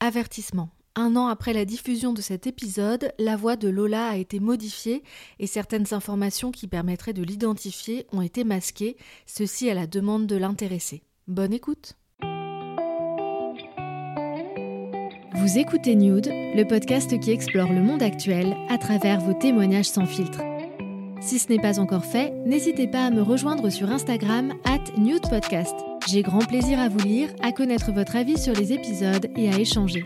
Avertissement. 0.00 0.68
Un 0.94 1.16
an 1.16 1.26
après 1.26 1.54
la 1.54 1.64
diffusion 1.64 2.12
de 2.12 2.20
cet 2.20 2.46
épisode, 2.46 3.12
la 3.18 3.34
voix 3.36 3.56
de 3.56 3.68
Lola 3.68 4.08
a 4.08 4.16
été 4.16 4.40
modifiée 4.40 5.02
et 5.38 5.46
certaines 5.46 5.94
informations 5.94 6.50
qui 6.50 6.66
permettraient 6.66 7.14
de 7.14 7.22
l'identifier 7.22 8.06
ont 8.12 8.20
été 8.20 8.44
masquées, 8.44 8.96
ceci 9.26 9.70
à 9.70 9.74
la 9.74 9.86
demande 9.86 10.26
de 10.26 10.36
l'intéressé. 10.36 11.02
Bonne 11.28 11.54
écoute. 11.54 11.94
Vous 15.34 15.58
écoutez 15.58 15.94
Nude, 15.94 16.28
le 16.28 16.64
podcast 16.64 17.18
qui 17.18 17.30
explore 17.30 17.72
le 17.72 17.82
monde 17.82 18.02
actuel 18.02 18.54
à 18.68 18.76
travers 18.76 19.20
vos 19.20 19.34
témoignages 19.34 19.88
sans 19.88 20.06
filtre. 20.06 20.42
Si 21.22 21.38
ce 21.38 21.48
n'est 21.48 21.60
pas 21.60 21.78
encore 21.78 22.04
fait, 22.04 22.32
n'hésitez 22.44 22.86
pas 22.86 23.06
à 23.06 23.10
me 23.10 23.22
rejoindre 23.22 23.70
sur 23.70 23.90
Instagram 23.90 24.52
at 24.64 24.98
nudepodcast. 24.98 25.95
J'ai 26.08 26.22
grand 26.22 26.46
plaisir 26.46 26.78
à 26.78 26.88
vous 26.88 27.00
lire, 27.00 27.28
à 27.42 27.50
connaître 27.50 27.90
votre 27.90 28.14
avis 28.14 28.38
sur 28.38 28.54
les 28.54 28.72
épisodes 28.72 29.28
et 29.34 29.52
à 29.52 29.58
échanger. 29.58 30.04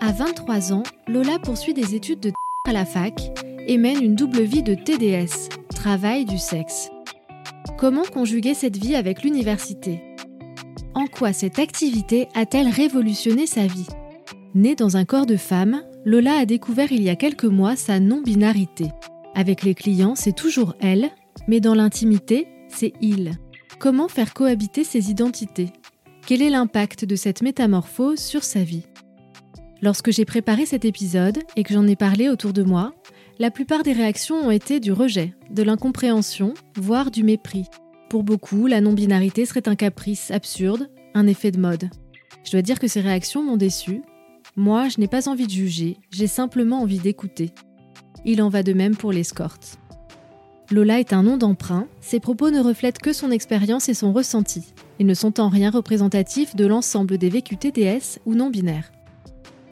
À 0.00 0.10
23 0.10 0.72
ans, 0.72 0.82
Lola 1.06 1.38
poursuit 1.38 1.72
des 1.72 1.94
études 1.94 2.18
de 2.18 2.32
à 2.66 2.72
la 2.72 2.84
fac 2.84 3.14
et 3.68 3.78
mène 3.78 4.02
une 4.02 4.16
double 4.16 4.42
vie 4.42 4.64
de 4.64 4.74
TDS, 4.74 5.48
travail 5.72 6.24
du 6.24 6.36
sexe. 6.36 6.90
Comment 7.78 8.02
conjuguer 8.02 8.54
cette 8.54 8.76
vie 8.76 8.96
avec 8.96 9.22
l'université? 9.22 10.02
En 10.94 11.06
quoi 11.06 11.32
cette 11.32 11.60
activité 11.60 12.26
a-t-elle 12.34 12.68
révolutionné 12.68 13.46
sa 13.46 13.68
vie? 13.68 13.86
Née 14.56 14.74
dans 14.74 14.96
un 14.96 15.04
corps 15.04 15.26
de 15.26 15.36
femme, 15.36 15.84
Lola 16.04 16.38
a 16.40 16.44
découvert 16.44 16.90
il 16.90 17.02
y 17.02 17.10
a 17.10 17.14
quelques 17.14 17.44
mois 17.44 17.76
sa 17.76 18.00
non-binarité. 18.00 18.86
Avec 19.36 19.62
les 19.62 19.74
clients, 19.74 20.16
c'est 20.16 20.34
toujours 20.34 20.74
elle, 20.80 21.10
mais 21.46 21.60
dans 21.60 21.74
l'intimité, 21.74 22.48
c'est 22.68 22.94
il. 23.00 23.38
Comment 23.78 24.08
faire 24.08 24.32
cohabiter 24.32 24.84
ces 24.84 25.10
identités? 25.10 25.72
Quel 26.26 26.40
est 26.40 26.50
l'impact 26.50 27.04
de 27.04 27.14
cette 27.14 27.42
métamorphose 27.42 28.18
sur 28.18 28.42
sa 28.42 28.62
vie? 28.62 28.86
Lorsque 29.82 30.10
j'ai 30.10 30.24
préparé 30.24 30.64
cet 30.64 30.84
épisode 30.84 31.38
et 31.56 31.62
que 31.62 31.74
j'en 31.74 31.86
ai 31.86 31.96
parlé 31.96 32.28
autour 32.30 32.52
de 32.52 32.62
moi, 32.62 32.94
la 33.38 33.50
plupart 33.50 33.82
des 33.82 33.92
réactions 33.92 34.36
ont 34.36 34.50
été 34.50 34.80
du 34.80 34.92
rejet, 34.92 35.34
de 35.50 35.62
l'incompréhension, 35.62 36.54
voire 36.76 37.10
du 37.10 37.22
mépris. 37.22 37.66
Pour 38.08 38.22
beaucoup, 38.22 38.66
la 38.66 38.80
non-binarité 38.80 39.44
serait 39.44 39.68
un 39.68 39.76
caprice 39.76 40.30
absurde, 40.30 40.88
un 41.14 41.26
effet 41.26 41.50
de 41.50 41.60
mode. 41.60 41.90
Je 42.44 42.52
dois 42.52 42.62
dire 42.62 42.78
que 42.78 42.88
ces 42.88 43.00
réactions 43.00 43.42
m'ont 43.44 43.58
déçue. 43.58 44.00
Moi, 44.56 44.88
je 44.88 44.98
n'ai 45.00 45.08
pas 45.08 45.28
envie 45.28 45.46
de 45.46 45.52
juger, 45.52 45.98
j'ai 46.10 46.28
simplement 46.28 46.80
envie 46.80 46.98
d'écouter. 46.98 47.50
Il 48.24 48.40
en 48.40 48.48
va 48.48 48.62
de 48.62 48.72
même 48.72 48.96
pour 48.96 49.12
l'escorte. 49.12 49.78
Lola 50.72 50.98
est 50.98 51.12
un 51.12 51.22
nom 51.22 51.36
d'emprunt, 51.36 51.86
ses 52.00 52.18
propos 52.18 52.50
ne 52.50 52.58
reflètent 52.58 52.98
que 52.98 53.12
son 53.12 53.30
expérience 53.30 53.88
et 53.88 53.94
son 53.94 54.12
ressenti. 54.12 54.64
Ils 54.98 55.06
ne 55.06 55.14
sont 55.14 55.38
en 55.38 55.48
rien 55.48 55.70
représentatifs 55.70 56.56
de 56.56 56.66
l'ensemble 56.66 57.18
des 57.18 57.28
vécus 57.28 57.56
TDS 57.56 58.18
ou 58.26 58.34
non 58.34 58.50
binaires. 58.50 58.90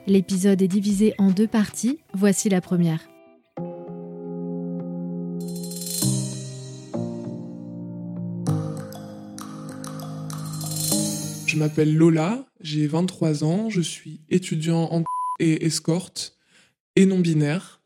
L'épisode 0.07 0.63
est 0.63 0.69
divisé 0.69 1.13
en 1.19 1.33
deux 1.33 1.49
parties, 1.49 1.99
voici 2.13 2.49
la 2.49 2.61
première. 2.61 3.01
Je 11.47 11.57
m'appelle 11.57 11.97
Lola, 11.97 12.47
j'ai 12.61 12.87
23 12.87 13.43
ans, 13.43 13.69
je 13.69 13.81
suis 13.81 14.21
étudiant 14.31 14.89
en 14.93 15.03
et 15.41 15.67
escorte 15.67 16.37
et 16.95 17.05
non 17.05 17.19
binaire. 17.19 17.81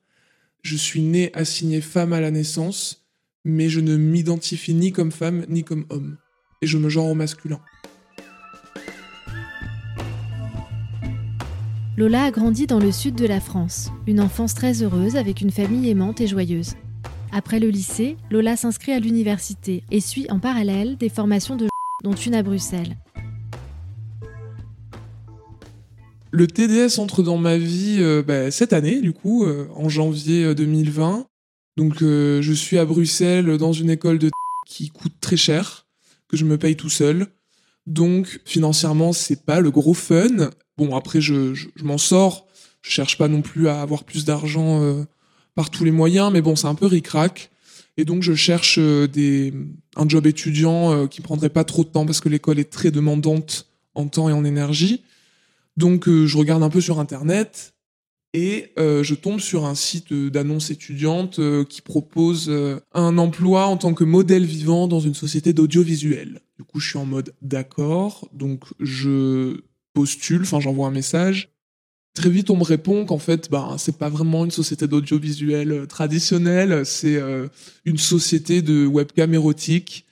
Je 0.63 0.77
suis 0.77 1.01
née 1.01 1.31
assignée 1.35 1.81
femme 1.81 2.13
à 2.13 2.21
la 2.21 2.31
naissance, 2.31 3.08
mais 3.49 3.69
je 3.69 3.81
ne 3.81 3.97
m'identifie 3.97 4.75
ni 4.75 4.93
comme 4.93 5.11
femme 5.11 5.45
ni 5.49 5.65
comme 5.65 5.87
homme. 5.91 6.19
Et 6.63 6.67
je 6.67 6.79
me 6.79 6.89
genre 6.89 7.09
au 7.09 7.15
masculin. 7.15 7.61
Lola 11.97 12.25
a 12.25 12.31
grandi 12.31 12.67
dans 12.67 12.79
le 12.79 12.93
sud 12.93 13.17
de 13.17 13.27
la 13.27 13.41
France, 13.41 13.91
une 14.07 14.21
enfance 14.21 14.55
très 14.55 14.83
heureuse 14.85 15.17
avec 15.17 15.41
une 15.41 15.51
famille 15.51 15.91
aimante 15.91 16.21
et 16.21 16.29
joyeuse. 16.29 16.75
Après 17.33 17.59
le 17.59 17.71
lycée, 17.71 18.17
Lola 18.31 18.57
s'inscrit 18.57 18.93
à 18.93 19.01
l'université 19.01 19.83
et 19.91 20.01
suit 20.01 20.31
en 20.31 20.39
parallèle 20.39 20.97
des 20.97 21.09
formations 21.09 21.57
de 21.57 21.67
dont 22.05 22.13
une 22.15 22.35
à 22.35 22.43
Bruxelles. 22.43 22.97
Le 26.31 26.47
TDS 26.47 27.01
entre 27.01 27.23
dans 27.23 27.39
ma 27.39 27.57
vie 27.57 27.97
euh, 27.99 28.23
bah, 28.23 28.51
cette 28.51 28.73
année, 28.73 29.01
du 29.01 29.13
coup, 29.13 29.45
euh, 29.45 29.67
en 29.75 29.89
janvier 29.89 30.45
euh, 30.45 30.55
2020. 30.55 31.27
Donc, 31.79 32.03
euh, 32.03 32.43
je 32.43 32.53
suis 32.53 32.77
à 32.77 32.85
Bruxelles 32.85 33.57
dans 33.57 33.73
une 33.73 33.89
école 33.89 34.19
de 34.19 34.31
qui 34.67 34.89
coûte 34.89 35.15
très 35.21 35.37
cher, 35.37 35.87
que 36.27 36.37
je 36.37 36.45
me 36.45 36.59
paye 36.59 36.75
tout 36.75 36.91
seul. 36.91 37.29
Donc, 37.87 38.41
financièrement, 38.45 39.13
c'est 39.13 39.47
pas 39.47 39.61
le 39.61 39.71
gros 39.71 39.95
fun. 39.95 40.51
Bon, 40.77 40.97
après, 40.97 41.21
je, 41.21 41.55
je, 41.55 41.69
m'en 41.85 41.97
sors. 41.97 42.49
Je 42.83 42.91
cherche 42.91 43.17
pas 43.17 43.29
non 43.29 43.43
plus 43.43 43.69
à 43.69 43.81
avoir 43.81 44.03
plus 44.03 44.25
d'argent 44.25 44.83
euh, 44.83 45.05
par 45.55 45.71
tous 45.71 45.85
les 45.85 45.93
moyens, 45.93 46.33
mais 46.33 46.43
bon, 46.43 46.57
c'est 46.57 46.67
un 46.67 46.75
peu 46.75 46.87
ric-rac. 46.87 47.49
Et 47.97 48.05
donc, 48.05 48.25
je 48.25 48.35
cherche 48.35 48.79
euh, 48.81 49.07
des, 49.07 49.55
un 49.95 50.09
job 50.09 50.27
étudiant 50.27 50.93
euh, 50.93 51.07
qui 51.07 51.21
prendrait 51.21 51.49
pas 51.49 51.63
trop 51.63 51.85
de 51.85 51.91
temps 51.91 52.07
parce 52.07 52.21
que 52.21 52.29
l'école 52.29 52.59
est 52.59 52.73
très 52.73 52.91
demandante 52.91 53.69
en 53.95 54.09
temps 54.09 54.29
et 54.29 54.33
en 54.33 54.45
énergie. 54.45 55.05
Donc, 55.77 56.09
je 56.09 56.37
regarde 56.37 56.65
un 56.65 56.71
peu 56.71 56.81
sur 56.81 56.99
Internet 56.99 57.73
et 58.35 58.73
euh, 58.79 59.03
je 59.03 59.15
tombe 59.15 59.41
sur 59.41 59.65
un 59.65 59.75
site 59.75 60.13
euh, 60.13 60.31
d'annonces 60.31 60.71
étudiantes 60.71 61.39
euh, 61.39 61.65
qui 61.65 61.81
propose 61.81 62.53
un 62.93 63.19
emploi 63.19 63.67
en 63.67 63.77
tant 63.77 63.95
que 63.95 64.05
modèle 64.05 64.45
vivant 64.45 64.87
dans 64.87 65.01
une 65.01 65.15
société 65.15 65.53
d'audiovisuel. 65.53 66.41
Du 66.59 66.65
coup, 66.65 66.81
je 66.81 66.91
suis 66.91 66.99
en 66.99 67.07
mode 67.07 67.35
d'accord, 67.41 68.29
donc 68.33 68.65
je 68.81 69.61
postule, 69.95 70.43
enfin 70.43 70.61
j'envoie 70.61 70.89
un 70.89 70.93
message. 70.93 71.51
Très 72.15 72.31
vite, 72.31 72.51
on 72.51 72.57
me 72.57 72.65
répond 72.65 73.07
qu'en 73.07 73.19
fait, 73.19 73.49
ben, 73.51 73.77
c'est 73.79 73.97
pas 73.97 74.09
vraiment 74.09 74.45
une 74.45 74.51
société 74.51 74.89
d'audiovisuel 74.89 75.87
traditionnelle, 75.87 76.85
c'est 76.85 77.21
une 77.85 77.99
société 77.99 78.61
de 78.61 78.87
webcam 78.87 79.33
érotique. 79.35 80.05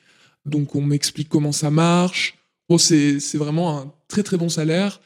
Donc, 0.45 0.77
on 0.77 0.83
m'explique 0.83 1.29
comment 1.29 1.51
ça 1.51 1.73
marche. 1.73 2.39
C'est 2.79 3.35
vraiment 3.35 3.77
un 3.77 3.93
très 4.07 4.23
très 4.23 4.37
bon 4.37 4.49
salaire, 4.49 5.01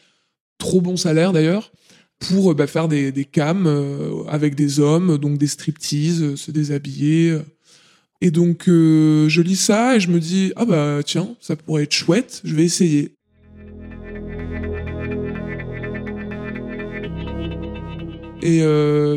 trop 0.58 0.82
bon 0.82 0.98
salaire 0.98 1.32
d'ailleurs, 1.32 1.72
pour 2.20 2.52
euh, 2.52 2.54
bah, 2.54 2.68
faire 2.68 2.86
des, 2.86 3.10
des 3.10 3.24
cams 3.24 3.66
euh, 3.66 4.22
avec 4.28 4.54
des 4.54 4.78
hommes, 4.78 5.18
donc 5.18 5.38
des 5.38 5.48
striptease, 5.48 6.22
euh, 6.22 6.36
se 6.36 6.52
déshabiller. 6.52 7.38
Et 8.20 8.30
donc, 8.30 8.64
je 8.66 9.40
lis 9.40 9.56
ça 9.56 9.96
et 9.96 10.00
je 10.00 10.10
me 10.10 10.20
dis, 10.20 10.52
ah 10.54 10.66
bah 10.66 11.00
tiens, 11.02 11.36
ça 11.40 11.56
pourrait 11.56 11.84
être 11.84 11.94
chouette, 11.94 12.42
je 12.44 12.54
vais 12.54 12.64
essayer. 12.64 13.14
Et 18.42 18.60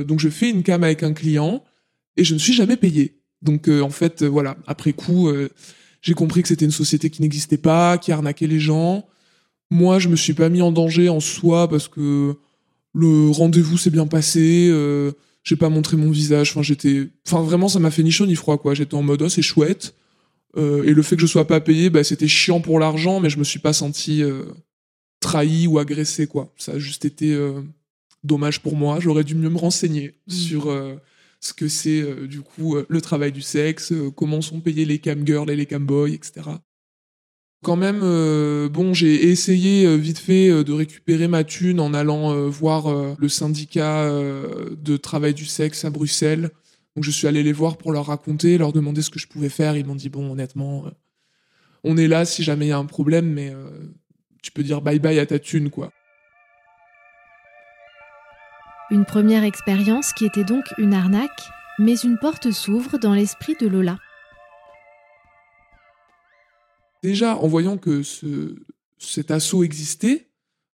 donc 0.05 0.21
je 0.21 0.29
fais 0.29 0.49
une 0.49 0.63
cam 0.63 0.85
avec 0.85 1.03
un 1.03 1.11
client 1.11 1.65
et 2.15 2.23
je 2.23 2.33
ne 2.33 2.39
suis 2.39 2.53
jamais 2.53 2.77
payé. 2.77 3.19
Donc 3.41 3.67
en 3.67 3.89
fait, 3.89 4.23
voilà, 4.23 4.55
après 4.67 4.93
coup, 4.93 5.29
j'ai 6.01 6.13
compris 6.13 6.41
que 6.41 6.47
c'était 6.47 6.63
une 6.63 6.71
société 6.71 7.09
qui 7.09 7.21
n'existait 7.21 7.57
pas, 7.57 7.97
qui 7.97 8.13
arnaquait 8.13 8.47
les 8.47 8.61
gens. 8.61 9.05
Moi, 9.69 9.99
je 9.99 10.07
me 10.07 10.15
suis 10.15 10.33
pas 10.33 10.47
mis 10.47 10.61
en 10.61 10.71
danger 10.71 11.09
en 11.09 11.19
soi 11.19 11.67
parce 11.67 11.89
que 11.89 12.37
le 12.93 13.29
rendez-vous 13.29 13.77
s'est 13.77 13.89
bien 13.89 14.07
passé. 14.07 14.67
Euh, 14.69 15.11
j'ai 15.43 15.55
pas 15.55 15.69
montré 15.69 15.97
mon 15.97 16.09
visage. 16.09 16.51
Enfin, 16.51 16.61
j'étais, 16.61 17.09
enfin 17.27 17.41
vraiment, 17.41 17.67
ça 17.67 17.79
m'a 17.79 17.91
fait 17.91 18.03
ni 18.03 18.11
chaud 18.11 18.25
ni 18.25 18.35
froid 18.35 18.57
quoi. 18.57 18.73
J'étais 18.73 18.95
en 18.95 19.03
mode, 19.03 19.21
oh, 19.21 19.29
c'est 19.29 19.41
chouette. 19.41 19.95
Euh, 20.55 20.83
et 20.83 20.93
le 20.93 21.01
fait 21.01 21.15
que 21.15 21.21
je 21.21 21.27
sois 21.27 21.47
pas 21.47 21.59
payé, 21.59 21.89
bah, 21.89 22.03
c'était 22.03 22.27
chiant 22.27 22.61
pour 22.61 22.79
l'argent, 22.79 23.19
mais 23.19 23.29
je 23.29 23.39
me 23.39 23.43
suis 23.43 23.59
pas 23.59 23.73
senti 23.73 24.23
euh, 24.23 24.43
trahi 25.19 25.67
ou 25.67 25.79
agressé 25.79 26.27
quoi. 26.27 26.53
Ça 26.57 26.73
a 26.73 26.79
juste 26.79 27.05
été 27.05 27.33
euh, 27.33 27.61
dommage 28.23 28.61
pour 28.61 28.75
moi. 28.75 28.99
J'aurais 28.99 29.23
dû 29.23 29.35
mieux 29.35 29.49
me 29.49 29.57
renseigner 29.57 30.13
sur 30.27 30.69
euh, 30.69 30.95
ce 31.39 31.53
que 31.53 31.67
c'est 31.67 32.27
du 32.27 32.41
coup 32.41 32.77
le 32.87 33.01
travail 33.01 33.31
du 33.31 33.41
sexe, 33.41 33.93
comment 34.15 34.41
sont 34.41 34.61
payés 34.61 34.85
les 34.85 34.99
cam 34.99 35.25
girls 35.25 35.49
et 35.49 35.55
les 35.57 35.65
cam 35.65 35.85
boys, 35.85 36.09
etc. 36.09 36.41
Quand 37.63 37.77
même, 37.77 38.01
euh, 38.03 38.67
bon, 38.67 38.93
j'ai 38.93 39.29
essayé 39.29 39.85
euh, 39.85 39.95
vite 39.95 40.19
fait 40.19 40.49
euh, 40.49 40.65
de 40.65 40.73
récupérer 40.73 41.29
ma 41.29 41.45
thune 41.45 41.79
en 41.79 41.93
allant 41.93 42.49
voir 42.49 43.15
le 43.17 43.29
syndicat 43.29 44.09
de 44.09 44.97
travail 44.97 45.33
du 45.33 45.45
sexe 45.45 45.85
à 45.85 45.89
Bruxelles. 45.89 46.49
Donc 46.95 47.05
je 47.05 47.11
suis 47.11 47.25
allé 47.25 47.41
les 47.41 47.53
voir 47.53 47.77
pour 47.77 47.93
leur 47.93 48.07
raconter, 48.07 48.57
leur 48.57 48.73
demander 48.73 49.01
ce 49.01 49.09
que 49.09 49.19
je 49.19 49.27
pouvais 49.27 49.49
faire. 49.49 49.77
Ils 49.77 49.85
m'ont 49.85 49.95
dit 49.95 50.09
bon, 50.09 50.31
honnêtement, 50.31 50.85
on 51.83 51.97
est 51.97 52.07
là 52.07 52.25
si 52.25 52.43
jamais 52.43 52.65
il 52.65 52.69
y 52.69 52.73
a 52.73 52.77
un 52.77 52.85
problème, 52.85 53.27
mais 53.31 53.53
tu 54.41 54.51
peux 54.51 54.63
dire 54.63 54.81
bye 54.81 54.99
bye 54.99 55.19
à 55.19 55.25
ta 55.25 55.39
thune, 55.39 55.69
quoi. 55.69 55.91
Une 58.91 59.05
première 59.05 59.43
expérience 59.43 60.11
qui 60.13 60.25
était 60.25 60.43
donc 60.43 60.65
une 60.77 60.93
arnaque, 60.93 61.49
mais 61.79 61.95
une 61.95 62.17
porte 62.17 62.51
s'ouvre 62.51 62.97
dans 62.97 63.13
l'esprit 63.13 63.55
de 63.59 63.67
Lola. 63.67 63.97
Déjà, 67.03 67.37
en 67.37 67.47
voyant 67.47 67.77
que 67.77 68.01
ce, 68.01 68.55
cet 68.97 69.29
assaut 69.29 69.63
existait, 69.65 70.29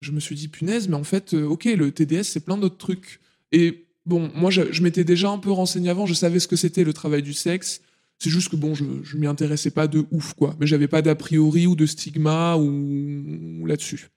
je 0.01 0.11
me 0.11 0.21
suis 0.21 0.35
dit, 0.35 0.49
punaise, 0.49 0.89
mais 0.89 0.97
en 0.97 1.05
fait, 1.05 1.35
euh, 1.35 1.47
ok, 1.47 1.67
le 1.67 1.93
TDS, 1.93 2.25
c'est 2.25 2.45
plein 2.45 2.57
d'autres 2.57 2.79
trucs. 2.79 3.21
Et 3.53 3.87
bon, 4.07 4.31
moi, 4.35 4.51
je, 4.51 4.83
m'étais 4.83 5.05
déjà 5.05 5.29
un 5.29 5.39
peu 5.39 5.51
renseigné 5.51 5.91
avant, 5.91 6.07
je 6.07 6.15
savais 6.15 6.41
ce 6.41 6.49
que 6.49 6.57
c'était 6.57 6.83
le 6.83 6.95
travail 6.95 7.23
du 7.23 7.35
sexe. 7.35 7.83
C'est 8.19 8.31
juste 8.31 8.49
que 8.49 8.57
bon, 8.57 8.75
je, 8.75 8.85
je 9.03 9.19
m'y 9.19 9.27
intéressais 9.27 9.71
pas 9.71 9.87
de 9.87 10.07
ouf, 10.11 10.33
quoi. 10.33 10.57
Mais 10.59 10.67
j'avais 10.67 10.89
pas 10.89 11.03
d'a 11.03 11.15
priori 11.15 11.67
ou 11.67 11.77
de 11.77 11.85
stigma 11.85 12.57
ou, 12.57 13.67
là-dessus. 13.67 14.09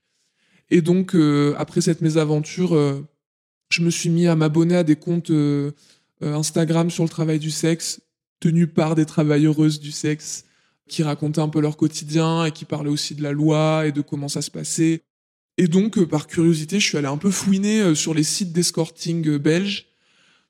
Et 0.70 0.82
donc, 0.82 1.14
euh, 1.14 1.56
après 1.58 1.82
cette 1.82 2.02
mésaventure, 2.02 2.74
euh, 2.74 3.06
je 3.70 3.82
me 3.82 3.90
suis 3.90 4.10
mis 4.10 4.28
à 4.28 4.36
m'abonner 4.38 4.78
à 4.78 4.84
des 4.86 4.96
comptes 4.96 5.32
Instagram 6.22 6.90
sur 6.90 7.04
le 7.04 7.10
travail 7.10 7.40
du 7.40 7.52
sexe, 7.52 8.02
tenus 8.40 8.70
par 8.74 8.96
des 8.96 9.06
travailleuses 9.06 9.82
du 9.82 9.92
sexe, 9.92 10.46
qui 10.88 11.04
racontaient 11.04 11.42
un 11.42 11.50
peu 11.50 11.62
leur 11.62 11.78
quotidien 11.78 12.46
et 12.46 12.52
qui 12.52 12.66
parlaient 12.66 12.90
aussi 12.90 13.16
de 13.16 13.24
la 13.24 13.32
loi 13.32 13.86
et 13.86 13.92
de 13.92 14.02
comment 14.02 14.28
ça 14.28 14.42
se 14.42 14.52
passait. 14.52 15.04
Et 15.58 15.68
donc, 15.68 15.98
euh, 15.98 16.06
par 16.06 16.28
curiosité, 16.28 16.80
je 16.80 16.88
suis 16.88 16.98
allé 16.98 17.08
un 17.08 17.18
peu 17.18 17.32
fouiner 17.32 17.82
euh, 17.82 17.96
sur 17.96 18.14
les 18.14 18.24
sites 18.24 18.54
d'escorting 18.54 19.28
euh, 19.28 19.40
belges. 19.40 19.88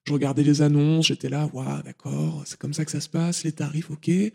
Je 0.06 0.14
regardais 0.14 0.44
les 0.44 0.62
annonces, 0.62 1.08
j'étais 1.08 1.30
là, 1.30 1.50
waouh, 1.54 1.82
d'accord, 1.84 2.44
c'est 2.46 2.58
comme 2.58 2.74
ça 2.74 2.86
que 2.86 2.92
ça 2.92 3.02
se 3.02 3.10
passe, 3.10 3.44
les 3.44 3.52
tarifs, 3.52 3.92
ok. 3.92 4.10
Et 4.10 4.34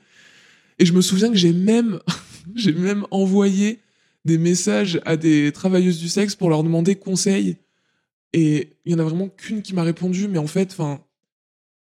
je 0.80 0.92
me 0.92 1.00
souviens 1.00 1.30
que 1.30 1.36
j'ai 1.36 1.52
même, 1.52 2.00
j'ai 2.54 2.72
même 2.72 3.06
envoyé 3.10 3.80
des 4.24 4.38
messages 4.38 5.00
à 5.04 5.16
des 5.16 5.52
travailleuses 5.52 5.98
du 5.98 6.08
sexe 6.08 6.34
pour 6.34 6.50
leur 6.50 6.62
demander 6.62 6.96
conseil. 6.96 7.56
Et 8.32 8.70
il 8.84 8.92
y 8.92 8.94
en 8.94 8.98
a 8.98 9.04
vraiment 9.04 9.28
qu'une 9.28 9.62
qui 9.62 9.74
m'a 9.74 9.82
répondu, 9.82 10.28
mais 10.28 10.38
en 10.38 10.46
fait, 10.46 10.72
enfin, 10.72 11.02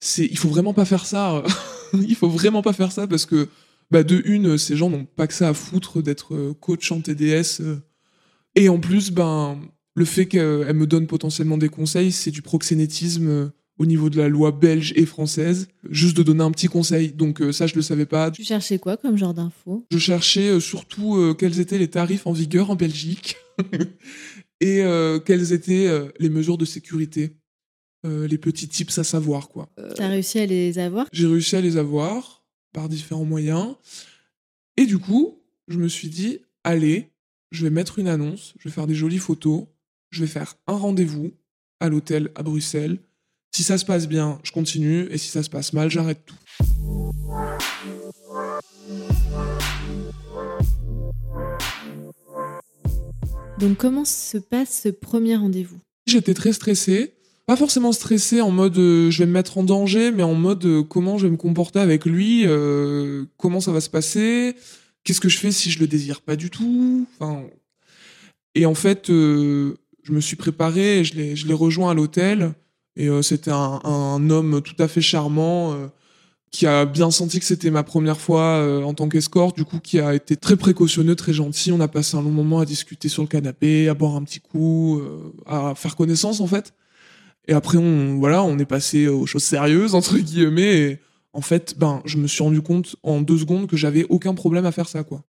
c'est, 0.00 0.26
il 0.26 0.38
faut 0.38 0.48
vraiment 0.48 0.74
pas 0.74 0.84
faire 0.84 1.06
ça. 1.06 1.42
il 1.94 2.14
faut 2.14 2.28
vraiment 2.28 2.62
pas 2.62 2.72
faire 2.72 2.92
ça 2.92 3.06
parce 3.06 3.26
que, 3.26 3.48
bah, 3.90 4.02
de 4.02 4.20
une, 4.24 4.58
ces 4.58 4.76
gens 4.76 4.90
n'ont 4.90 5.04
pas 5.06 5.26
que 5.26 5.34
ça 5.34 5.48
à 5.48 5.54
foutre 5.54 6.02
d'être 6.02 6.34
euh, 6.34 6.54
coach 6.54 6.90
en 6.92 7.00
TDS. 7.00 7.60
euh. 7.60 7.76
Et 8.54 8.68
en 8.68 8.78
plus, 8.80 9.10
ben, 9.10 9.60
le 9.94 10.04
fait 10.04 10.26
qu'elle 10.26 10.74
me 10.74 10.86
donne 10.86 11.06
potentiellement 11.06 11.58
des 11.58 11.68
conseils, 11.68 12.12
c'est 12.12 12.30
du 12.30 12.42
proxénétisme 12.42 13.28
euh, 13.28 13.48
au 13.78 13.86
niveau 13.86 14.10
de 14.10 14.18
la 14.18 14.28
loi 14.28 14.50
belge 14.50 14.92
et 14.96 15.06
française. 15.06 15.68
Juste 15.88 16.16
de 16.16 16.22
donner 16.24 16.42
un 16.42 16.50
petit 16.50 16.66
conseil. 16.66 17.12
Donc, 17.12 17.40
euh, 17.40 17.52
ça, 17.52 17.66
je 17.66 17.74
le 17.76 17.82
savais 17.82 18.06
pas. 18.06 18.30
Tu 18.30 18.42
cherchais 18.44 18.78
quoi 18.78 18.96
comme 18.96 19.16
genre 19.16 19.34
d'infos? 19.34 19.86
Je 19.92 19.98
cherchais 19.98 20.48
euh, 20.48 20.60
surtout 20.60 21.16
euh, 21.16 21.34
quels 21.34 21.60
étaient 21.60 21.78
les 21.78 21.88
tarifs 21.88 22.26
en 22.26 22.32
vigueur 22.32 22.70
en 22.70 22.74
Belgique 22.76 23.36
et 24.60 24.82
euh, 24.82 25.18
quelles 25.20 25.52
étaient 25.52 25.86
euh, 25.86 26.08
les 26.18 26.28
mesures 26.30 26.58
de 26.58 26.64
sécurité, 26.64 27.36
Euh, 28.06 28.28
les 28.28 28.38
petits 28.38 28.68
tips 28.68 28.96
à 28.98 29.04
savoir 29.04 29.48
quoi. 29.48 29.68
T'as 29.96 30.06
réussi 30.08 30.38
à 30.38 30.46
les 30.46 30.78
avoir? 30.78 31.06
J'ai 31.12 31.26
réussi 31.26 31.56
à 31.56 31.60
les 31.60 31.76
avoir 31.76 32.37
par 32.72 32.88
différents 32.88 33.24
moyens 33.24 33.76
et 34.76 34.86
du 34.86 34.98
coup, 34.98 35.42
je 35.66 35.76
me 35.76 35.88
suis 35.88 36.08
dit 36.08 36.38
allez, 36.62 37.10
je 37.50 37.64
vais 37.64 37.70
mettre 37.70 37.98
une 37.98 38.06
annonce, 38.06 38.54
je 38.60 38.68
vais 38.68 38.74
faire 38.74 38.86
des 38.86 38.94
jolies 38.94 39.18
photos, 39.18 39.66
je 40.10 40.20
vais 40.20 40.30
faire 40.30 40.54
un 40.68 40.76
rendez-vous 40.76 41.32
à 41.80 41.88
l'hôtel 41.88 42.30
à 42.36 42.44
Bruxelles. 42.44 42.98
Si 43.52 43.64
ça 43.64 43.76
se 43.76 43.84
passe 43.84 44.06
bien, 44.06 44.38
je 44.44 44.52
continue 44.52 45.08
et 45.10 45.18
si 45.18 45.28
ça 45.28 45.42
se 45.42 45.50
passe 45.50 45.72
mal, 45.72 45.90
j'arrête 45.90 46.24
tout. 46.24 46.36
Donc 53.58 53.76
comment 53.78 54.04
se 54.04 54.38
passe 54.38 54.82
ce 54.82 54.88
premier 54.88 55.34
rendez-vous? 55.34 55.80
J'étais 56.06 56.34
très 56.34 56.52
stressé. 56.52 57.14
Pas 57.48 57.56
forcément 57.56 57.92
stressé 57.92 58.42
en 58.42 58.50
mode 58.50 58.76
euh, 58.76 59.10
je 59.10 59.20
vais 59.20 59.26
me 59.26 59.32
mettre 59.32 59.56
en 59.56 59.62
danger, 59.62 60.12
mais 60.12 60.22
en 60.22 60.34
mode 60.34 60.66
euh, 60.66 60.82
comment 60.82 61.16
je 61.16 61.26
vais 61.26 61.30
me 61.30 61.38
comporter 61.38 61.78
avec 61.78 62.04
lui, 62.04 62.42
euh, 62.44 63.24
comment 63.38 63.60
ça 63.60 63.72
va 63.72 63.80
se 63.80 63.88
passer, 63.88 64.54
qu'est-ce 65.02 65.18
que 65.22 65.30
je 65.30 65.38
fais 65.38 65.50
si 65.50 65.70
je 65.70 65.78
le 65.78 65.86
désire 65.86 66.20
pas 66.20 66.36
du 66.36 66.50
tout. 66.50 67.06
Enfin, 67.18 67.44
et 68.54 68.66
en 68.66 68.74
fait, 68.74 69.06
je 69.08 69.72
me 70.10 70.20
suis 70.20 70.36
préparé, 70.36 71.04
je 71.04 71.14
l'ai, 71.14 71.36
je 71.36 71.46
l'ai 71.46 71.54
rejoint 71.54 71.90
à 71.90 71.94
l'hôtel, 71.94 72.52
et 72.96 73.08
c'était 73.22 73.50
un, 73.50 73.80
un 73.82 74.28
homme 74.28 74.60
tout 74.60 74.76
à 74.78 74.86
fait 74.86 75.00
charmant. 75.00 75.74
qui 76.50 76.66
a 76.66 76.84
bien 76.84 77.10
senti 77.10 77.38
que 77.38 77.46
c'était 77.46 77.70
ma 77.70 77.82
première 77.82 78.20
fois 78.20 78.84
en 78.84 78.92
tant 78.92 79.08
qu'escorte, 79.08 79.56
du 79.56 79.64
coup 79.64 79.78
qui 79.78 80.00
a 80.00 80.14
été 80.14 80.36
très 80.36 80.56
précautionneux, 80.56 81.16
très 81.16 81.32
gentil. 81.32 81.72
On 81.72 81.80
a 81.80 81.88
passé 81.88 82.14
un 82.18 82.22
long 82.22 82.30
moment 82.30 82.60
à 82.60 82.66
discuter 82.66 83.08
sur 83.08 83.22
le 83.22 83.28
canapé, 83.28 83.88
à 83.88 83.94
boire 83.94 84.16
un 84.16 84.24
petit 84.24 84.40
coup, 84.40 85.00
à 85.46 85.72
faire 85.74 85.96
connaissance 85.96 86.40
en 86.40 86.46
fait. 86.46 86.74
Et 87.48 87.54
après 87.54 87.78
on 87.78 88.18
voilà, 88.18 88.44
on 88.44 88.58
est 88.58 88.66
passé 88.66 89.08
aux 89.08 89.26
choses 89.26 89.44
sérieuses 89.44 89.94
entre 89.94 90.16
guillemets. 90.18 90.78
Et 90.78 90.98
en 91.32 91.40
fait, 91.40 91.74
ben 91.76 92.02
je 92.04 92.18
me 92.18 92.26
suis 92.26 92.42
rendu 92.42 92.62
compte 92.62 92.96
en 93.02 93.20
deux 93.20 93.38
secondes 93.38 93.66
que 93.66 93.76
j'avais 93.76 94.04
aucun 94.08 94.34
problème 94.34 94.66
à 94.66 94.72
faire 94.72 94.88
ça 94.88 95.02
quoi. 95.02 95.24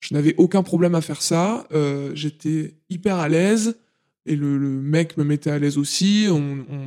Je 0.00 0.14
n'avais 0.14 0.34
aucun 0.36 0.62
problème 0.62 0.94
à 0.94 1.00
faire 1.00 1.22
ça. 1.22 1.66
euh, 1.72 2.12
J'étais 2.14 2.76
hyper 2.88 3.16
à 3.16 3.28
l'aise. 3.28 3.76
Et 4.28 4.34
le, 4.34 4.58
mec 4.58 5.16
me 5.16 5.24
mettait 5.24 5.50
à 5.50 5.58
l'aise 5.58 5.78
aussi. 5.78 6.28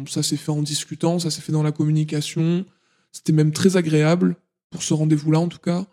Ça 0.08 0.24
s'est 0.24 0.38
fait 0.38 0.52
en 0.52 0.62
discutant, 0.62 1.20
ça 1.20 1.32
s'est 1.32 1.42
fait 1.42 1.54
dans 1.54 1.64
la 1.64 1.72
communication. 1.72 2.66
C'était 3.12 3.34
même 3.34 3.52
très 3.52 3.78
agréable 3.78 4.36
pour 4.70 4.84
ce 4.84 4.94
rendez-vous-là, 4.94 5.40
en 5.40 5.48
tout 5.48 5.60
cas. 5.60 5.88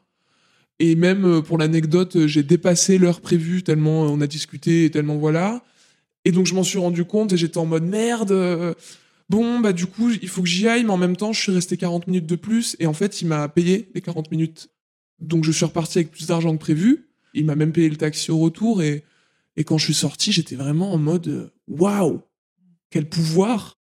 Et 0.79 0.95
même 0.95 1.25
euh, 1.25 1.41
pour 1.41 1.57
l'anecdote, 1.57 2.27
j'ai 2.27 2.43
dépassé 2.43 2.99
l'heure 2.99 3.21
prévue 3.21 3.63
tellement 3.63 4.03
on 4.03 4.21
a 4.21 4.27
discuté 4.27 4.85
et 4.85 4.91
tellement 4.91 5.17
voilà. 5.17 5.63
Et 6.27 6.33
donc 6.33 6.45
je 6.47 6.55
m'en 6.55 6.65
suis 6.65 6.79
rendu 6.79 7.05
compte 7.05 7.33
et 7.33 7.37
j'étais 7.37 7.59
en 7.59 7.67
mode 7.67 7.85
merde. 7.85 8.33
euh, 8.33 8.75
Bon, 9.29 9.61
bah 9.61 9.73
du 9.73 9.87
coup, 9.87 10.11
il 10.11 10.29
faut 10.29 10.43
que 10.43 10.49
j'y 10.49 10.69
aille, 10.69 10.85
mais 10.85 10.91
en 10.91 10.97
même 10.97 11.17
temps, 11.17 11.33
je 11.33 11.41
suis 11.41 11.53
resté 11.53 11.77
40 11.77 12.07
minutes 12.09 12.27
de 12.27 12.37
plus. 12.37 12.77
Et 12.79 12.87
en 12.87 12.93
fait, 12.93 13.23
il 13.23 13.29
m'a 13.29 13.49
payé 13.49 13.89
les 13.95 14.01
40 14.01 14.31
minutes. 14.31 14.69
Donc 15.21 15.45
je 15.45 15.53
suis 15.53 15.65
reparti 15.65 15.99
avec 15.99 16.11
plus 16.11 16.27
d'argent 16.27 16.53
que 16.53 16.61
prévu. 16.61 17.09
Il 17.33 17.45
m'a 17.47 17.55
même 17.55 17.73
payé 17.73 17.89
le 17.89 17.97
taxi 17.97 18.31
au 18.33 18.39
retour. 18.39 18.83
Et, 18.83 19.05
et 19.57 19.65
quand 19.65 19.79
je 19.79 19.85
suis 19.85 19.95
sorti, 19.95 20.33
j'étais 20.33 20.57
vraiment 20.57 20.93
en 20.93 20.99
mode 20.99 21.53
waouh, 21.69 22.21
quel 22.91 23.09
pouvoir. 23.09 23.79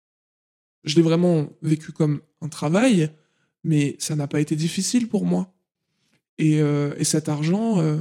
Je 0.83 0.95
l'ai 0.95 1.01
vraiment 1.01 1.49
vécu 1.61 1.93
comme 1.93 2.21
un 2.41 2.49
travail, 2.49 3.09
mais 3.63 3.95
ça 3.99 4.15
n'a 4.17 4.27
pas 4.27 4.41
été 4.41 4.55
difficile 4.57 5.07
pour 5.07 5.25
moi. 5.25 5.53
Et, 6.37 6.61
euh, 6.61 6.93
et 6.97 7.05
cet 7.05 7.29
argent, 7.29 7.79
euh, 7.79 7.97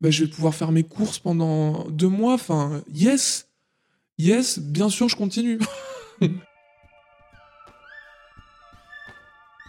bah, 0.00 0.10
je 0.10 0.24
vais 0.24 0.30
pouvoir 0.30 0.54
faire 0.54 0.72
mes 0.72 0.84
courses 0.84 1.18
pendant 1.18 1.88
deux 1.90 2.08
mois. 2.08 2.34
Enfin, 2.34 2.82
yes, 2.92 3.48
yes, 4.18 4.58
bien 4.58 4.88
sûr, 4.88 5.08
je 5.08 5.16
continue. 5.16 5.58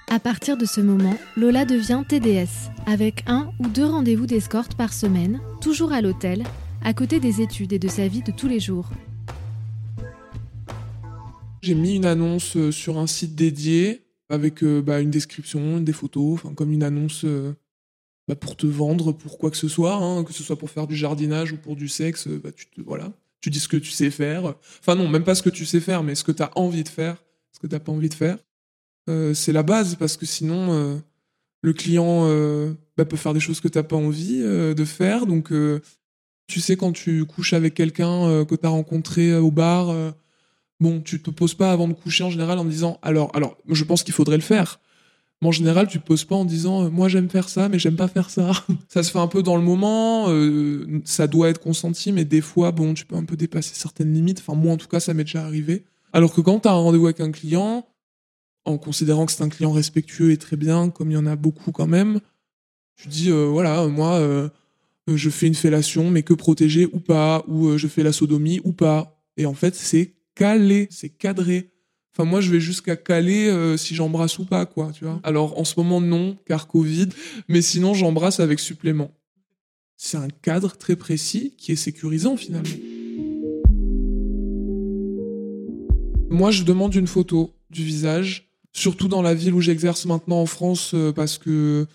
À 0.08 0.20
partir 0.20 0.56
de 0.56 0.66
ce 0.66 0.82
moment, 0.82 1.18
Lola 1.36 1.66
devient 1.66 2.04
TDS, 2.08 2.70
avec 2.86 3.24
un 3.28 3.52
ou 3.60 3.68
deux 3.68 3.86
rendez-vous 3.86 4.28
d'escorte 4.28 4.76
par 4.76 4.94
semaine, 4.94 5.42
toujours 5.62 5.92
à 5.92 6.02
l'hôtel, 6.02 6.44
à 6.84 6.94
côté 6.94 7.20
des 7.20 7.42
études 7.42 7.74
et 7.74 7.80
de 7.80 7.88
sa 7.88 8.08
vie 8.08 8.22
de 8.22 8.32
tous 8.32 8.48
les 8.48 8.60
jours. 8.60 8.90
J'ai 11.62 11.74
mis 11.74 11.96
une 11.96 12.06
annonce 12.06 12.56
euh, 12.56 12.72
sur 12.72 13.00
un 13.00 13.08
site 13.08 13.34
dédié 13.34 14.06
avec 14.30 14.64
euh, 14.64 14.82
bah, 14.82 15.02
une 15.02 15.10
description, 15.10 15.80
des 15.80 15.94
photos, 15.94 16.36
enfin 16.36 16.54
comme 16.54 16.72
une 16.72 16.84
annonce 16.84 17.26
euh, 17.26 17.56
bah, 18.28 18.36
pour 18.36 18.56
te 18.56 18.68
vendre, 18.68 19.12
pour 19.12 19.40
quoi 19.40 19.50
que 19.50 19.58
ce 19.58 19.68
soit, 19.68 19.96
hein, 19.96 20.24
que 20.24 20.32
ce 20.32 20.44
soit 20.44 20.58
pour 20.58 20.70
faire 20.70 20.86
du 20.86 20.96
jardinage 20.96 21.52
ou 21.54 21.58
pour 21.58 21.76
du 21.76 21.88
sexe, 21.88 22.28
bah, 22.28 22.52
tu 22.52 22.68
te, 22.68 22.82
voilà, 22.82 23.12
tu 23.46 23.52
dis 23.52 23.60
ce 23.60 23.68
que 23.68 23.78
tu 23.78 23.92
sais 23.92 24.10
faire. 24.10 24.56
Enfin 24.80 24.96
non, 24.96 25.08
même 25.08 25.24
pas 25.24 25.36
ce 25.36 25.44
que 25.44 25.52
tu 25.52 25.68
sais 25.68 25.80
faire, 25.80 26.02
mais 26.02 26.16
ce 26.16 26.24
que 26.24 26.32
tu 26.32 26.42
as 26.42 26.50
envie 26.58 26.84
de 26.84 26.90
faire, 26.90 27.24
ce 27.52 27.60
que 27.60 27.68
tu 27.68 27.76
n'as 27.76 27.80
pas 27.80 27.92
envie 27.92 28.10
de 28.10 28.16
faire. 28.16 28.40
Euh, 29.08 29.36
c'est 29.36 29.52
la 29.52 29.62
base 29.62 29.94
parce 29.94 30.18
que 30.18 30.26
sinon 30.26 30.74
euh, 30.74 30.98
le 31.62 31.74
client 31.74 32.24
euh, 32.26 32.74
bah, 32.98 33.06
peut 33.06 33.18
faire 33.18 33.36
des 33.36 33.40
choses 33.40 33.62
que 33.62 33.68
tu 33.68 33.78
n'as 33.78 33.84
pas 33.84 33.98
envie 33.98 34.40
de 34.40 34.84
faire. 34.84 35.28
Donc 35.28 35.54
tu 36.48 36.60
sais 36.60 36.76
quand 36.76 36.92
tu 36.92 37.24
couches 37.26 37.54
avec 37.54 37.76
quelqu'un 37.76 38.44
que 38.46 38.56
tu 38.56 38.66
as 38.66 38.70
rencontré 38.70 39.36
au 39.36 39.52
bar. 39.52 39.96
Bon, 40.80 41.02
tu 41.02 41.22
te 41.22 41.30
poses 41.30 41.54
pas 41.54 41.72
avant 41.72 41.88
de 41.88 41.94
coucher 41.94 42.24
en 42.24 42.32
général 42.32 42.58
en 42.58 42.66
disant 42.66 42.98
alors 43.04 43.30
alors 43.36 43.58
je 43.70 43.84
pense 43.84 44.02
qu'il 44.02 44.16
faudrait 44.16 44.38
le 44.38 44.42
faire. 44.42 44.80
En 45.44 45.52
général, 45.52 45.88
tu 45.88 46.00
poses 46.00 46.24
pas 46.24 46.36
en 46.36 46.46
disant 46.46 46.86
euh, 46.86 46.90
moi 46.90 47.08
j'aime 47.08 47.30
faire 47.30 47.50
ça 47.50 47.70
mais 47.70 47.78
j'aime 47.78 47.96
pas 47.96 48.08
faire 48.08 48.30
ça. 48.30 48.52
ça 48.88 49.04
se 49.04 49.12
fait 49.12 49.20
un 49.20 49.28
peu 49.28 49.44
dans 49.44 49.58
le 49.58 49.62
moment, 49.62 50.30
euh, 50.30 51.02
ça 51.06 51.28
doit 51.28 51.50
être 51.50 51.62
consenti 51.62 52.12
mais 52.12 52.26
des 52.26 52.42
fois 52.42 52.72
bon, 52.72 52.94
tu 52.94 53.06
peux 53.06 53.16
un 53.16 53.26
peu 53.26 53.36
dépasser 53.36 53.76
certaines 53.76 54.14
limites. 54.14 54.40
Enfin 54.40 54.58
moi 54.58 54.74
en 54.74 54.78
tout 54.78 54.88
cas, 54.88 55.00
ça 55.00 55.14
m'est 55.14 55.24
déjà 55.24 55.44
arrivé. 55.44 55.86
Alors 56.14 56.34
que 56.34 56.42
quand 56.42 56.62
tu 56.62 56.68
as 56.68 56.72
un 56.72 56.76
rendez-vous 56.76 57.06
avec 57.06 57.20
un 57.20 57.32
client 57.32 57.86
en 58.64 58.78
considérant 58.78 59.26
que 59.26 59.32
c'est 59.32 59.44
un 59.44 59.50
client 59.50 59.72
respectueux 59.72 60.32
et 60.32 60.38
très 60.38 60.56
bien 60.56 60.90
comme 60.90 61.12
il 61.12 61.16
y 61.16 61.18
en 61.18 61.28
a 61.28 61.36
beaucoup 61.36 61.72
quand 61.72 61.88
même, 61.88 62.20
tu 62.96 63.10
dis 63.10 63.30
euh, 63.30 63.46
voilà, 63.46 63.86
moi 63.88 64.50
je 65.08 65.30
fais 65.30 65.46
une 65.46 65.56
fellation 65.56 66.10
mais 66.10 66.24
que 66.24 66.34
protégée 66.34 66.88
ou 66.92 67.00
pas 67.00 67.44
ou 67.48 67.78
je 67.78 67.88
fais 67.88 68.02
la 68.02 68.14
sodomie 68.14 68.62
ou 68.64 68.72
pas. 68.72 69.22
Et 69.38 69.46
en 69.46 69.54
fait, 69.54 69.76
c'est 69.76 70.16
calé, 70.34 70.88
c'est 70.90 71.10
cadré. 71.10 71.72
Enfin, 72.18 72.30
moi, 72.30 72.40
je 72.40 72.50
vais 72.50 72.62
jusqu'à 72.62 72.96
caler 72.96 73.48
euh, 73.50 73.76
si 73.76 73.94
j'embrasse 73.94 74.40
ou 74.40 74.46
pas, 74.46 74.66
quoi, 74.66 74.92
tu 74.94 75.04
vois. 75.04 75.20
Alors, 75.24 75.60
en 75.60 75.66
ce 75.66 75.74
moment, 75.76 76.00
non, 76.00 76.38
car 76.46 76.66
Covid, 76.66 77.10
mais 77.50 77.62
sinon, 77.62 77.94
j'embrasse 77.94 78.40
avec 78.40 78.62
supplément. 78.62 79.12
c'est 79.98 80.16
un 80.16 80.30
cadre 80.30 80.78
très 80.78 80.96
précis 80.96 81.56
qui 81.58 81.74
est 81.74 81.76
sécurisant 81.76 82.38
finalement. 82.38 82.70
Moi, 86.30 86.52
je 86.52 86.64
demande 86.64 86.96
une 86.96 87.08
photo 87.08 87.54
du 87.70 87.84
visage, 87.84 88.50
surtout 88.72 89.10
dans 89.10 89.22
la 89.22 89.34
ville 89.34 89.54
où 89.54 89.60
j'exerce 89.60 90.06
maintenant 90.06 90.40
en 90.40 90.46
France, 90.46 90.92
euh, 90.94 91.12
parce 91.12 91.38
que 91.38 91.86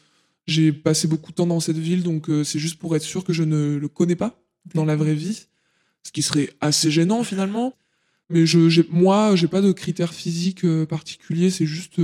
j'ai 0.46 0.70
passé 0.70 1.08
beaucoup 1.08 1.30
de 1.30 1.36
temps 1.36 1.46
dans 1.46 1.60
cette 1.60 1.78
ville, 1.78 2.02
donc 2.02 2.28
euh, 2.28 2.44
c'est 2.44 2.58
juste 2.58 2.78
pour 2.78 2.94
être 2.94 3.02
sûr 3.02 3.24
que 3.24 3.32
je 3.32 3.42
ne 3.42 3.76
le 3.76 3.88
connais 3.88 4.16
pas 4.16 4.38
dans 4.74 4.84
la 4.84 4.96
vraie 4.96 5.14
vie, 5.14 5.46
ce 6.02 6.12
qui 6.12 6.20
serait 6.20 6.50
assez 6.60 6.90
gênant 6.90 7.24
finalement. 7.24 7.74
Mais 8.30 8.46
je, 8.46 8.82
moi, 8.90 9.34
j'ai 9.37 9.49
pas 9.49 9.60
de 9.60 9.72
critères 9.72 10.14
physiques 10.14 10.64
euh, 10.64 10.87
particuliers, 10.87 11.50
c'est 11.50 11.66
juste 11.66 12.00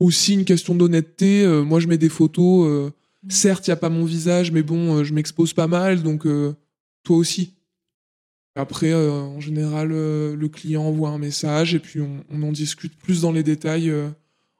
aussi 0.00 0.34
une 0.34 0.44
question 0.44 0.74
d'honnêteté. 0.74 1.46
moi, 1.64 1.80
je 1.80 1.88
mets 1.88 1.98
des 1.98 2.08
photos. 2.08 2.92
certes, 3.28 3.66
il 3.66 3.70
y 3.70 3.72
a 3.72 3.76
pas 3.76 3.88
mon 3.88 4.04
visage, 4.04 4.52
mais 4.52 4.62
bon, 4.62 5.02
je 5.04 5.14
m'expose 5.14 5.52
pas 5.52 5.66
mal, 5.66 6.02
donc 6.02 6.26
toi 7.02 7.16
aussi. 7.16 7.56
Après, 8.56 8.90
euh, 8.90 9.12
en 9.12 9.38
général, 9.38 9.90
euh, 9.92 10.34
le 10.34 10.48
client 10.48 10.82
envoie 10.82 11.10
un 11.10 11.18
message 11.18 11.74
et 11.74 11.78
puis 11.78 12.00
on, 12.00 12.42
en 12.42 12.52
discute 12.52 12.96
plus 12.96 13.20
dans 13.20 13.30
les 13.30 13.42
détails 13.42 13.90
euh, 13.90 14.08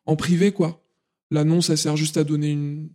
en 0.04 0.16
privé, 0.16 0.52
quoi. 0.52 0.82
L'annonce, 1.30 1.68
ça 1.68 1.78
sert 1.78 1.96
juste 1.96 2.18
à 2.18 2.24
donner 2.24 2.50
une, 2.50 2.90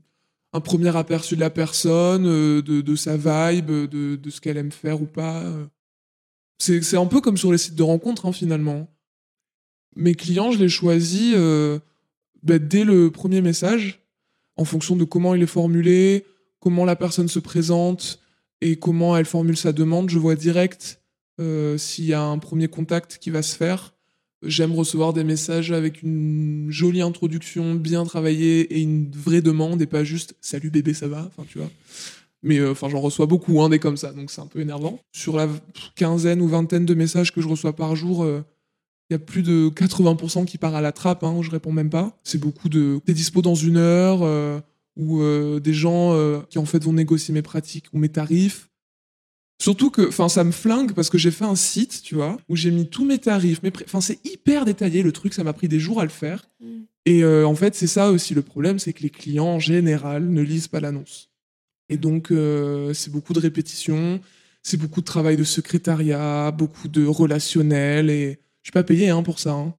un 0.53 0.61
premier 0.61 0.95
aperçu 0.95 1.35
de 1.35 1.39
la 1.39 1.49
personne, 1.49 2.23
de, 2.23 2.61
de, 2.61 2.95
sa 2.95 3.17
vibe, 3.17 3.71
de, 3.71 4.15
de 4.15 4.29
ce 4.29 4.39
qu'elle 4.39 4.57
aime 4.57 4.71
faire 4.71 5.01
ou 5.01 5.05
pas. 5.05 5.43
C'est 6.61 6.97
un 6.97 7.07
peu 7.07 7.21
comme 7.21 7.37
sur 7.37 7.51
les 7.51 7.57
sites 7.57 7.75
de 7.75 7.83
rencontres, 7.83 8.27
hein, 8.27 8.31
finalement. 8.31 8.87
Mes 9.95 10.13
clients, 10.13 10.51
je 10.51 10.59
les 10.59 10.69
choisis 10.69 11.35
bah, 12.43 12.59
dès 12.59 12.83
le 12.83 13.09
premier 13.09 13.41
message, 13.41 13.99
en 14.57 14.65
fonction 14.65 14.95
de 14.95 15.03
comment 15.03 15.33
il 15.33 15.41
est 15.41 15.47
formulé, 15.47 16.25
comment 16.59 16.85
la 16.85 16.95
personne 16.95 17.27
se 17.27 17.39
présente, 17.39 18.19
et 18.61 18.75
comment 18.77 19.17
elle 19.17 19.25
formule 19.25 19.57
sa 19.57 19.73
demande. 19.73 20.09
Je 20.09 20.19
vois 20.19 20.35
direct 20.35 21.01
euh, 21.39 21.77
s'il 21.77 22.05
y 22.05 22.13
a 22.13 22.21
un 22.21 22.37
premier 22.37 22.67
contact 22.67 23.17
qui 23.19 23.31
va 23.31 23.41
se 23.41 23.55
faire. 23.55 23.93
J'aime 24.43 24.73
recevoir 24.73 25.13
des 25.13 25.23
messages 25.23 25.71
avec 25.71 26.01
une 26.01 26.67
jolie 26.69 27.01
introduction, 27.01 27.75
bien 27.75 28.05
travaillée 28.05 28.61
et 28.75 28.81
une 28.81 29.11
vraie 29.11 29.41
demande 29.41 29.81
et 29.81 29.87
pas 29.87 30.03
juste 30.03 30.35
salut 30.41 30.71
bébé 30.71 30.95
ça 30.95 31.07
va, 31.07 31.27
enfin 31.27 31.47
tu 31.47 31.59
vois. 31.59 31.69
Mais 32.43 32.57
euh, 32.59 32.71
enfin 32.71 32.89
j'en 32.89 32.99
reçois 32.99 33.27
beaucoup 33.27 33.61
hein, 33.61 33.69
des 33.69 33.79
comme 33.79 33.97
ça, 33.97 34.11
donc 34.13 34.31
c'est 34.31 34.41
un 34.41 34.47
peu 34.47 34.59
énervant. 34.59 34.99
Sur 35.11 35.35
la 35.35 35.47
quinzaine 35.95 36.41
ou 36.41 36.47
vingtaine 36.47 36.85
de 36.85 36.93
messages 36.93 37.31
que 37.31 37.41
je 37.41 37.47
reçois 37.47 37.75
par 37.75 37.95
jour, 37.95 38.23
euh, 38.23 38.43
il 39.09 39.13
y 39.13 39.15
a 39.15 39.19
plus 39.19 39.43
de 39.43 39.69
80% 39.69 40.45
qui 40.45 40.57
part 40.57 40.75
à 40.75 40.81
la 40.81 40.91
trappe, 40.91 41.23
hein, 41.23 41.33
où 41.37 41.43
je 41.43 41.51
réponds 41.51 41.71
même 41.71 41.89
pas. 41.89 42.17
C'est 42.23 42.39
beaucoup 42.39 42.69
de 42.69 42.99
t'es 43.05 43.13
dispo 43.13 43.41
dans 43.41 43.55
une 43.55 43.77
heure 43.77 44.21
ou 44.97 45.21
euh, 45.21 45.59
des 45.59 45.73
gens 45.73 46.41
qui 46.49 46.57
en 46.57 46.65
fait 46.65 46.83
vont 46.83 46.93
négocier 46.93 47.33
mes 47.33 47.41
pratiques 47.41 47.87
ou 47.93 47.99
mes 47.99 48.09
tarifs. 48.09 48.69
Surtout 49.61 49.91
que, 49.91 50.07
enfin, 50.07 50.27
ça 50.27 50.43
me 50.43 50.51
flingue 50.51 50.93
parce 50.93 51.11
que 51.11 51.19
j'ai 51.19 51.29
fait 51.29 51.45
un 51.45 51.55
site, 51.55 52.01
tu 52.01 52.15
vois, 52.15 52.37
où 52.49 52.55
j'ai 52.55 52.71
mis 52.71 52.89
tous 52.89 53.05
mes 53.05 53.19
tarifs. 53.19 53.61
Mes 53.61 53.71
enfin, 53.85 54.01
c'est 54.01 54.25
hyper 54.25 54.65
détaillé 54.65 55.03
le 55.03 55.11
truc, 55.11 55.35
ça 55.35 55.43
m'a 55.43 55.53
pris 55.53 55.67
des 55.67 55.79
jours 55.79 56.01
à 56.01 56.03
le 56.03 56.09
faire. 56.09 56.49
Mm. 56.59 56.65
Et 57.05 57.23
en 57.25 57.53
fait, 57.53 57.75
c'est 57.75 57.87
ça 57.87 58.11
aussi 58.11 58.33
le 58.33 58.41
problème, 58.41 58.79
c'est 58.79 58.93
que 58.93 59.03
les 59.03 59.11
clients 59.11 59.45
en 59.45 59.59
général 59.59 60.29
ne 60.29 60.41
lisent 60.41 60.67
pas 60.67 60.79
l'annonce. 60.79 61.30
Et 61.91 61.97
donc, 61.97 62.33
c'est 62.93 63.11
beaucoup 63.11 63.33
de 63.33 63.39
répétitions, 63.39 64.21
c'est 64.63 64.77
beaucoup 64.77 65.01
de 65.01 65.05
travail 65.05 65.35
de 65.35 65.43
secrétariat, 65.43 66.51
beaucoup 66.51 66.87
de 66.87 67.05
relationnel. 67.05 68.09
Et 68.09 68.39
je 68.61 68.67
suis 68.67 68.71
pas 68.71 68.83
payé 68.83 69.09
hein, 69.09 69.23
pour 69.23 69.39
ça. 69.39 69.51
Hein. 69.51 69.73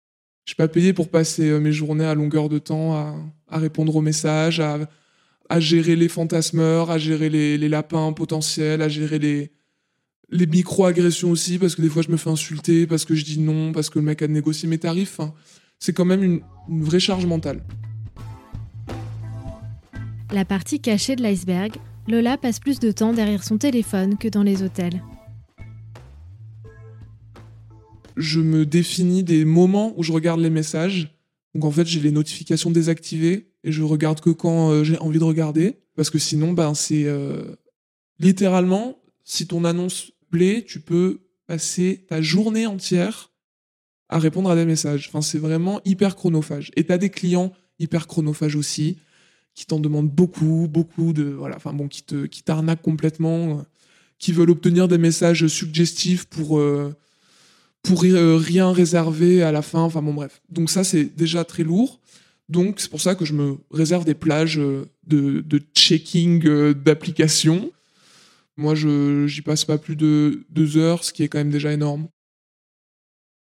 Je 0.45 0.50
suis 0.50 0.57
pas 0.57 0.69
payé 0.69 0.92
pour 0.92 1.09
passer 1.09 1.59
mes 1.59 1.73
journées 1.73 2.04
à 2.04 2.14
longueur 2.14 2.50
de 2.50 2.59
temps 2.59 2.95
à, 2.95 3.59
répondre 3.59 3.97
aux 3.97 4.02
messages, 4.02 4.61
à 4.61 5.61
gérer 5.61 5.97
les 5.97 6.09
fantasmeurs, 6.09 6.90
à 6.90 6.99
gérer 6.99 7.31
les, 7.31 7.69
lapins 7.69 8.12
potentiels, 8.12 8.83
à 8.83 8.90
gérer 8.90 9.19
les, 9.19 9.50
les 10.28 10.47
micro-agressions 10.47 11.31
aussi, 11.31 11.59
parce 11.59 11.75
que 11.76 11.81
des 11.81 11.88
fois 11.88 12.02
je 12.02 12.11
me 12.11 12.19
fais 12.19 12.31
insulter, 12.31 12.87
parce 12.87 13.07
que 13.07 13.14
je 13.14 13.25
dis 13.25 13.38
non, 13.38 13.73
parce 13.73 13.88
que 13.88 13.99
le 13.99 14.04
mec 14.04 14.21
a 14.21 14.28
négocié 14.28 14.69
mes 14.69 14.78
tarifs. 14.78 15.21
c'est 15.78 15.95
quand 15.95 16.04
même 16.04 16.23
une 16.69 16.85
vraie 16.85 17.00
charge 17.00 17.25
mentale. 17.25 17.62
La 20.33 20.47
partie 20.47 20.81
cachée 20.81 21.14
de 21.14 21.23
l'iceberg, 21.23 21.76
Lola 22.09 22.37
passe 22.37 22.59
plus 22.59 22.81
de 22.81 22.91
temps 22.91 23.13
derrière 23.13 23.45
son 23.45 23.59
téléphone 23.59 24.19
que 24.19 24.27
dans 24.27 24.43
les 24.43 24.63
hôtels. 24.63 25.03
Je 28.17 28.41
me 28.41 28.67
définis 28.67 29.23
des 29.23 29.45
moments 29.45 29.95
où 29.97 30.03
je 30.03 30.13
regarde 30.13 30.41
les 30.41 30.51
messages. 30.51 31.17
Donc 31.55 31.65
en 31.65 31.71
fait, 31.71 31.87
j'ai 31.87 32.01
les 32.01 32.11
notifications 32.11 32.71
désactivées 32.71 33.53
et 33.63 33.71
je 33.71 33.83
regarde 33.83 34.21
que 34.21 34.31
quand 34.31 34.71
euh, 34.71 34.85
j'ai 34.85 34.99
envie 34.99 35.21
de 35.21 35.25
regarder. 35.25 35.79
Parce 35.95 36.11
que 36.11 36.19
sinon, 36.19 36.53
ben, 36.53 36.75
c'est 36.75 37.05
euh, 37.05 37.55
littéralement, 38.19 38.99
si 39.23 39.47
ton 39.47 39.65
annonce 39.65 40.11
plaît, 40.31 40.65
tu 40.67 40.81
peux 40.81 41.21
passer 41.47 42.05
ta 42.09 42.21
journée 42.21 42.67
entière 42.67 43.31
à 44.09 44.19
répondre 44.19 44.51
à 44.51 44.57
des 44.57 44.65
messages. 44.65 45.09
Enfin, 45.09 45.23
c'est 45.23 45.39
vraiment 45.39 45.81
hyper 45.85 46.17
chronophage. 46.17 46.73
Et 46.77 46.85
tu 46.85 46.93
as 46.93 46.99
des 46.99 47.11
clients 47.11 47.53
hyper 47.79 48.09
chronophages 48.09 48.57
aussi, 48.57 48.99
qui 49.55 49.67
t'en 49.67 49.81
demandent 49.81 50.11
beaucoup, 50.11 50.69
beaucoup 50.71 51.13
de. 51.13 51.25
Voilà, 51.25 51.57
enfin 51.57 51.73
bon, 51.73 51.89
qui 51.89 52.03
te 52.03 52.27
qui 52.27 52.43
t'arnaquent 52.43 52.83
complètement, 52.83 53.59
euh, 53.59 53.63
qui 54.19 54.33
veulent 54.33 54.51
obtenir 54.51 54.89
des 54.89 54.99
messages 54.99 55.47
suggestifs 55.47 56.25
pour. 56.27 56.61
pour 57.83 58.03
rien 58.03 58.73
réserver 58.73 59.43
à 59.43 59.51
la 59.53 59.63
fin, 59.63 59.81
enfin 59.81 60.03
bon 60.03 60.15
bref. 60.15 60.41
Donc 60.49 60.71
ça 60.71 60.85
c'est 60.85 61.05
déjà 61.05 61.45
très 61.45 61.65
lourd. 61.65 62.01
Donc 62.53 62.81
c'est 62.81 62.91
pour 62.91 63.01
ça 63.01 63.15
que 63.15 63.25
je 63.25 63.33
me 63.33 63.57
réserve 63.71 64.05
des 64.05 64.15
plages 64.15 64.59
euh, 64.59 64.85
de, 65.07 65.63
checking 65.75 66.47
euh, 66.47 66.75
d'applications. 66.75 67.73
Moi, 68.59 68.75
je 68.75 69.27
j'y 69.27 69.41
passe 69.41 69.65
pas 69.65 69.79
plus 69.79 69.97
de 69.97 70.45
deux 70.51 70.77
heures, 70.77 71.03
ce 71.03 71.15
qui 71.15 71.23
est 71.23 71.29
quand 71.29 71.39
même 71.39 71.51
déjà 71.51 71.73
énorme. 71.73 72.09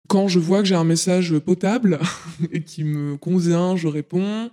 Quand 0.09 0.29
je 0.29 0.39
vois 0.39 0.61
que 0.61 0.65
j'ai 0.65 0.75
un 0.75 0.85
message 0.85 1.39
potable 1.39 1.99
et 2.51 2.63
qui 2.63 2.85
me 2.85 3.19
convient, 3.19 3.77
je 3.77 3.89
réponds. 3.89 4.51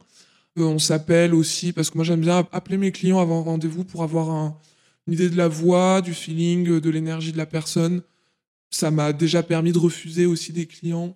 Euh, 0.60 0.64
on 0.64 0.80
s'appelle 0.80 1.34
aussi 1.34 1.72
parce 1.72 1.90
que 1.90 1.98
moi 1.98 2.04
j'aime 2.04 2.22
bien 2.22 2.48
appeler 2.52 2.78
mes 2.78 2.92
clients 2.92 3.20
avant 3.20 3.44
rendez-vous 3.44 3.84
pour 3.84 4.04
avoir 4.04 4.60
une 5.08 5.14
idée 5.14 5.30
de 5.30 5.38
la 5.38 5.48
voix, 5.48 6.02
du 6.02 6.14
feeling, 6.14 6.80
de 6.80 6.90
l'énergie 6.90 7.32
de 7.32 7.38
la 7.38 7.46
personne. 7.46 8.02
Ça 8.70 8.92
m'a 8.92 9.14
déjà 9.14 9.44
permis 9.44 9.72
de 9.72 9.80
refuser 9.80 10.26
aussi 10.26 10.54
des 10.54 10.66
clients. 10.66 11.16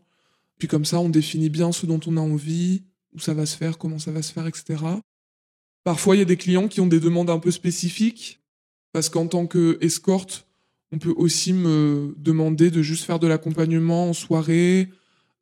Puis 0.58 0.68
comme 0.68 0.86
ça, 0.86 1.00
on 1.00 1.10
définit 1.10 1.50
bien 1.50 1.72
ce 1.72 1.86
dont 1.86 2.00
on 2.06 2.18
a 2.18 2.22
envie 2.22 2.84
où 3.14 3.20
ça 3.20 3.34
va 3.34 3.46
se 3.46 3.56
faire, 3.56 3.78
comment 3.78 4.00
ça 4.00 4.12
va 4.12 4.22
se 4.22 4.32
faire, 4.32 4.48
etc. 4.48 4.84
Parfois, 5.84 6.16
il 6.16 6.20
y 6.20 6.22
a 6.22 6.26
des 6.26 6.38
clients 6.38 6.68
qui 6.68 6.82
ont 6.82 6.88
des 6.88 7.00
demandes 7.00 7.30
un 7.30 7.40
peu 7.40 7.52
spécifiques, 7.52 8.42
parce 8.92 9.10
qu'en 9.10 9.28
tant 9.28 9.48
qu'escorte, 9.48 10.48
on 10.92 11.00
peut 11.00 11.14
aussi 11.16 11.54
me 11.54 12.14
demander 12.18 12.72
de 12.72 12.82
juste 12.82 13.06
faire 13.06 13.20
de 13.20 13.28
l'accompagnement 13.28 14.10
en 14.10 14.14
soirée, 14.14 14.90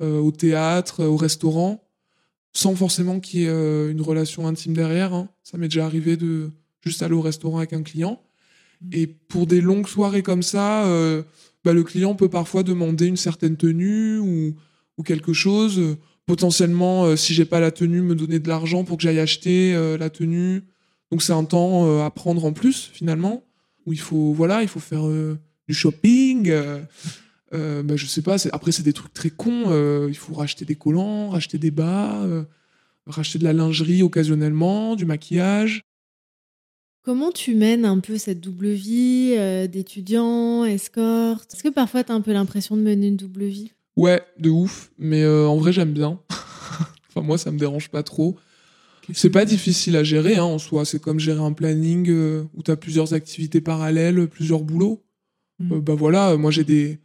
euh, 0.02 0.20
au 0.20 0.32
théâtre, 0.32 1.04
au 1.04 1.18
restaurant, 1.18 1.83
sans 2.54 2.76
forcément 2.76 3.20
qu'il 3.20 3.42
y 3.42 3.44
ait 3.46 3.50
euh, 3.50 3.92
une 3.92 4.02
relation 4.02 4.48
intime 4.48 4.74
derrière. 4.74 5.14
Hein. 5.14 5.30
Ça 5.44 5.58
m'est 5.58 5.68
déjà 5.68 5.86
arrivé 5.86 6.18
de 6.18 6.52
juste 6.82 7.02
aller 7.02 7.16
au 7.16 7.22
restaurant 7.22 7.58
avec 7.58 7.74
un 7.74 7.82
client. 7.82 8.22
Et 8.92 9.08
pour 9.08 9.48
des 9.48 9.62
longues 9.62 9.88
soirées 9.88 10.24
comme 10.24 10.44
ça, 10.44 10.86
euh, 10.86 11.24
bah, 11.64 11.74
le 11.74 11.84
client 11.84 12.16
peut 12.16 12.30
parfois 12.30 12.64
demander 12.64 13.08
une 13.08 13.18
certaine 13.18 13.56
tenue 13.56 14.18
ou, 14.20 14.56
ou 14.98 15.04
quelque 15.04 15.34
chose 15.34 15.98
potentiellement, 16.26 17.06
euh, 17.06 17.16
si 17.16 17.34
j'ai 17.34 17.46
pas 17.46 17.60
la 17.60 17.72
tenue, 17.72 18.02
me 18.02 18.16
donner 18.16 18.40
de 18.40 18.48
l'argent 18.48 18.84
pour 18.84 18.98
que 18.98 19.04
j'aille 19.04 19.20
acheter 19.20 19.74
euh, 19.76 19.98
la 19.98 20.10
tenue. 20.10 20.64
Donc 21.12 21.22
c'est 21.22 21.34
un 21.34 21.44
temps 21.44 22.04
à 22.04 22.10
prendre 22.10 22.44
en 22.44 22.54
plus 22.54 22.90
finalement, 22.92 23.44
où 23.86 23.94
il 23.94 24.00
faut 24.00 24.34
voilà, 24.34 24.64
il 24.64 24.68
faut 24.68 24.80
faire 24.80 25.04
du 25.68 25.74
shopping. 25.76 26.52
Bah, 27.54 27.96
je 27.96 28.06
sais 28.06 28.22
pas. 28.22 28.36
Après 28.52 28.72
c'est 28.72 28.84
des 28.84 28.94
trucs 28.94 29.14
très 29.14 29.30
cons. 29.30 30.08
il 30.08 30.18
faut 30.18 30.34
racheter 30.34 30.66
des 30.66 30.76
collants, 30.76 31.30
racheter 31.30 31.58
des 31.58 31.72
bas, 31.72 32.26
racheter 33.06 33.40
de 33.40 33.44
la 33.44 33.54
lingerie 33.54 34.04
occasionnellement, 34.04 34.96
du 34.96 35.06
maquillage. 35.06 35.82
Comment 37.04 37.32
tu 37.32 37.54
mènes 37.54 37.86
un 37.86 38.00
peu 38.00 38.18
cette 38.18 38.40
double 38.40 38.70
vie 38.70 39.36
d'étudiant, 39.72 40.66
escorte? 40.66 41.54
Est-ce 41.54 41.64
que 41.64 41.70
parfois 41.70 42.04
tu 42.04 42.12
as 42.12 42.16
un 42.16 42.22
peu 42.22 42.34
l'impression 42.34 42.76
de 42.76 42.82
mener 42.82 43.08
une 43.08 43.18
double 43.18 43.46
vie? 43.46 43.72
Ouais, 43.96 44.22
de 44.40 44.50
ouf. 44.50 44.92
Mais 44.98 45.24
euh, 45.24 45.48
en 45.48 45.58
vrai, 45.58 45.72
j'aime 45.72 45.94
bien. 45.94 46.20
enfin, 47.10 47.22
moi, 47.22 47.38
ça 47.38 47.52
me 47.52 47.60
dérange 47.60 47.90
pas 47.90 48.04
trop. 48.04 48.38
C'est 49.12 49.30
pas 49.30 49.46
difficile 49.46 49.98
à 49.98 50.04
gérer 50.04 50.38
hein, 50.38 50.44
en 50.44 50.60
soi. 50.60 50.86
C'est 50.86 51.02
comme 51.02 51.20
gérer 51.20 51.42
un 51.42 51.52
planning 51.52 52.10
euh, 52.10 52.44
où 52.54 52.64
tu 52.64 52.72
as 52.72 52.78
plusieurs 52.78 53.14
activités 53.14 53.60
parallèles, 53.60 54.28
plusieurs 54.28 54.62
boulots. 54.62 55.04
Mm. 55.60 55.74
Euh, 55.74 55.82
bah 55.82 55.94
voilà, 55.94 56.38
moi 56.38 56.52
j'ai 56.52 56.64
des 56.64 57.00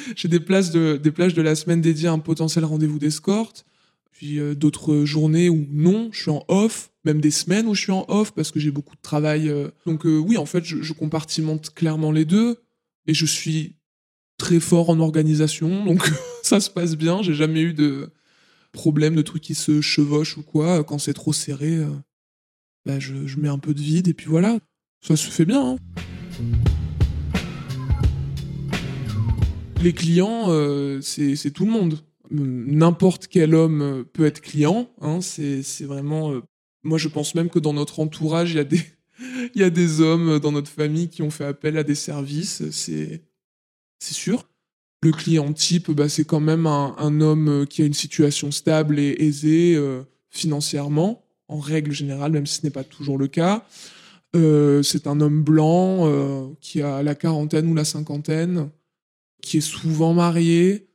j'ai 0.16 0.28
des 0.28 0.40
places 0.40 0.70
de 0.70 0.96
des 0.96 1.10
plages 1.10 1.34
de 1.34 1.42
la 1.42 1.54
semaine 1.54 1.80
dédiées 1.80 2.08
à 2.08 2.12
un 2.12 2.18
potentiel 2.18 2.64
rendez-vous 2.64 2.98
d'escorte. 2.98 3.64
Puis 4.12 4.38
d'autres 4.56 5.04
journées 5.04 5.50
où 5.50 5.66
non, 5.70 6.08
je 6.10 6.22
suis 6.22 6.30
en 6.30 6.42
off, 6.48 6.90
même 7.04 7.20
des 7.20 7.30
semaines 7.30 7.66
où 7.66 7.74
je 7.74 7.82
suis 7.82 7.92
en 7.92 8.06
off 8.08 8.32
parce 8.32 8.50
que 8.50 8.58
j'ai 8.58 8.70
beaucoup 8.70 8.96
de 8.96 9.02
travail. 9.02 9.52
Donc 9.84 10.04
oui, 10.04 10.38
en 10.38 10.46
fait, 10.46 10.64
je, 10.64 10.92
compartimente 10.94 11.74
clairement 11.74 12.12
les 12.12 12.24
deux 12.24 12.56
et 13.06 13.12
je 13.12 13.26
suis 13.26 13.76
très 14.38 14.60
fort 14.60 14.90
en 14.90 15.00
organisation, 15.00 15.84
donc 15.86 16.10
ça 16.42 16.60
se 16.60 16.70
passe 16.70 16.96
bien. 16.96 17.22
J'ai 17.22 17.34
jamais 17.34 17.60
eu 17.60 17.74
de 17.74 18.10
problème 18.72 19.14
de 19.14 19.22
trucs 19.22 19.42
qui 19.42 19.54
se 19.54 19.80
chevauchent 19.80 20.36
ou 20.36 20.42
quoi. 20.42 20.84
Quand 20.84 20.98
c'est 20.98 21.14
trop 21.14 21.32
serré, 21.32 21.76
euh, 21.76 21.90
bah, 22.84 23.00
je, 23.00 23.14
mets 23.38 23.48
un 23.48 23.58
peu 23.58 23.74
de 23.74 23.80
vide 23.80 24.08
et 24.08 24.14
puis 24.14 24.26
voilà. 24.26 24.58
ça 25.00 25.16
se 25.16 25.28
fait 25.30 25.44
bien. 25.44 25.72
Hein. 25.72 25.76
Les 29.86 29.92
clients, 29.92 30.46
euh, 30.48 31.00
c'est 31.00 31.52
tout 31.52 31.64
le 31.64 31.70
monde. 31.70 32.00
N'importe 32.32 33.28
quel 33.28 33.54
homme 33.54 34.04
peut 34.12 34.26
être 34.26 34.40
client. 34.40 34.90
Hein, 35.00 35.20
c'est 35.20 35.84
vraiment. 35.84 36.32
Euh, 36.32 36.42
moi, 36.82 36.98
je 36.98 37.06
pense 37.06 37.36
même 37.36 37.48
que 37.48 37.60
dans 37.60 37.72
notre 37.72 38.00
entourage, 38.00 38.50
il 38.50 38.56
y 38.56 38.58
a 38.58 38.64
des, 38.64 38.80
il 39.54 39.60
y 39.60 39.62
a 39.62 39.70
des 39.70 40.00
hommes 40.00 40.40
dans 40.40 40.50
notre 40.50 40.72
famille 40.72 41.08
qui 41.08 41.22
ont 41.22 41.30
fait 41.30 41.44
appel 41.44 41.78
à 41.78 41.84
des 41.84 41.94
services. 41.94 42.64
C'est 42.68 43.22
sûr. 44.00 44.48
Le 45.04 45.12
client 45.12 45.52
type, 45.52 45.92
bah, 45.92 46.08
c'est 46.08 46.24
quand 46.24 46.40
même 46.40 46.66
un, 46.66 47.20
homme 47.20 47.64
qui 47.70 47.82
a 47.82 47.84
une 47.84 47.94
situation 47.94 48.50
stable 48.50 48.98
et 48.98 49.14
aisée 49.20 49.76
euh, 49.76 50.02
financièrement, 50.30 51.22
en 51.46 51.60
règle 51.60 51.92
générale, 51.92 52.32
même 52.32 52.46
si 52.46 52.58
ce 52.58 52.66
n'est 52.66 52.72
pas 52.72 52.82
toujours 52.82 53.18
le 53.18 53.28
cas. 53.28 53.64
Euh, 54.34 54.82
c'est 54.82 55.06
un 55.06 55.20
homme 55.20 55.42
blanc 55.42 56.08
euh, 56.08 56.48
qui 56.60 56.82
a 56.82 57.04
la 57.04 57.14
quarantaine 57.14 57.70
ou 57.70 57.74
la 57.74 57.84
cinquantaine, 57.84 58.68
qui 59.46 59.58
est 59.58 59.60
souvent 59.60 60.12
marié, 60.12 60.88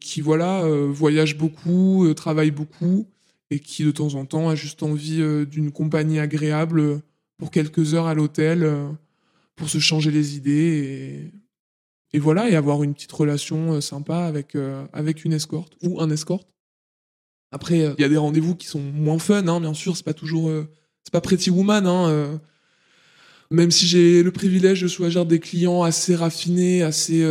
qui 0.00 0.20
voilà 0.20 0.62
voyage 0.88 1.38
beaucoup, 1.38 2.12
travaille 2.14 2.50
beaucoup 2.50 3.06
et 3.50 3.60
qui 3.60 3.84
de 3.84 3.90
temps 3.90 4.14
en 4.14 4.26
temps 4.26 4.48
a 4.48 4.54
juste 4.54 4.82
envie 4.82 5.22
d'une 5.46 5.72
compagnie 5.72 6.18
agréable 6.18 7.00
pour 7.38 7.50
quelques 7.50 7.94
heures 7.94 8.06
à 8.06 8.14
l'hôtel 8.14 8.70
pour 9.56 9.68
se 9.68 9.78
changer 9.78 10.10
les 10.10 10.36
idées 10.36 11.32
et 12.14 12.20
voilà, 12.20 12.42
avoir 12.56 12.84
une 12.84 12.94
petite 12.94 13.10
relation 13.10 13.72
euh, 13.72 13.80
sympa 13.80 14.18
avec, 14.18 14.54
euh, 14.54 14.86
avec 14.92 15.24
une 15.24 15.32
escorte 15.32 15.72
ou 15.82 16.00
un 16.00 16.08
escorte. 16.10 16.46
Après, 17.50 17.80
euh, 17.80 17.94
il 17.98 18.02
y 18.02 18.04
a 18.04 18.08
des 18.08 18.16
rendez-vous 18.16 18.54
qui 18.54 18.68
sont 18.68 18.80
moins 18.80 19.18
fun, 19.18 19.48
hein, 19.48 19.60
bien 19.60 19.74
sûr, 19.74 19.96
c'est 19.96 20.04
pas 20.04 20.14
toujours. 20.14 20.48
c'est 21.02 21.12
pas 21.12 21.20
Pretty 21.20 21.50
Woman, 21.50 21.86
hein, 21.88 22.40
même 23.54 23.70
si 23.70 23.86
j'ai 23.86 24.22
le 24.22 24.30
privilège 24.30 24.82
de 24.82 24.88
choisir 24.88 25.26
des 25.26 25.40
clients 25.40 25.82
assez 25.82 26.14
raffinés, 26.14 26.82
assez, 26.82 27.24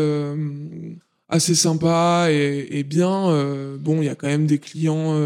assez 1.30 1.56
sympas 1.56 2.30
et, 2.32 2.68
et 2.72 2.84
bien, 2.84 3.78
bon, 3.80 4.02
il 4.02 4.06
y 4.06 4.10
a 4.10 4.16
quand 4.16 4.28
même 4.28 4.48
des 4.48 4.60
clients 4.60 5.18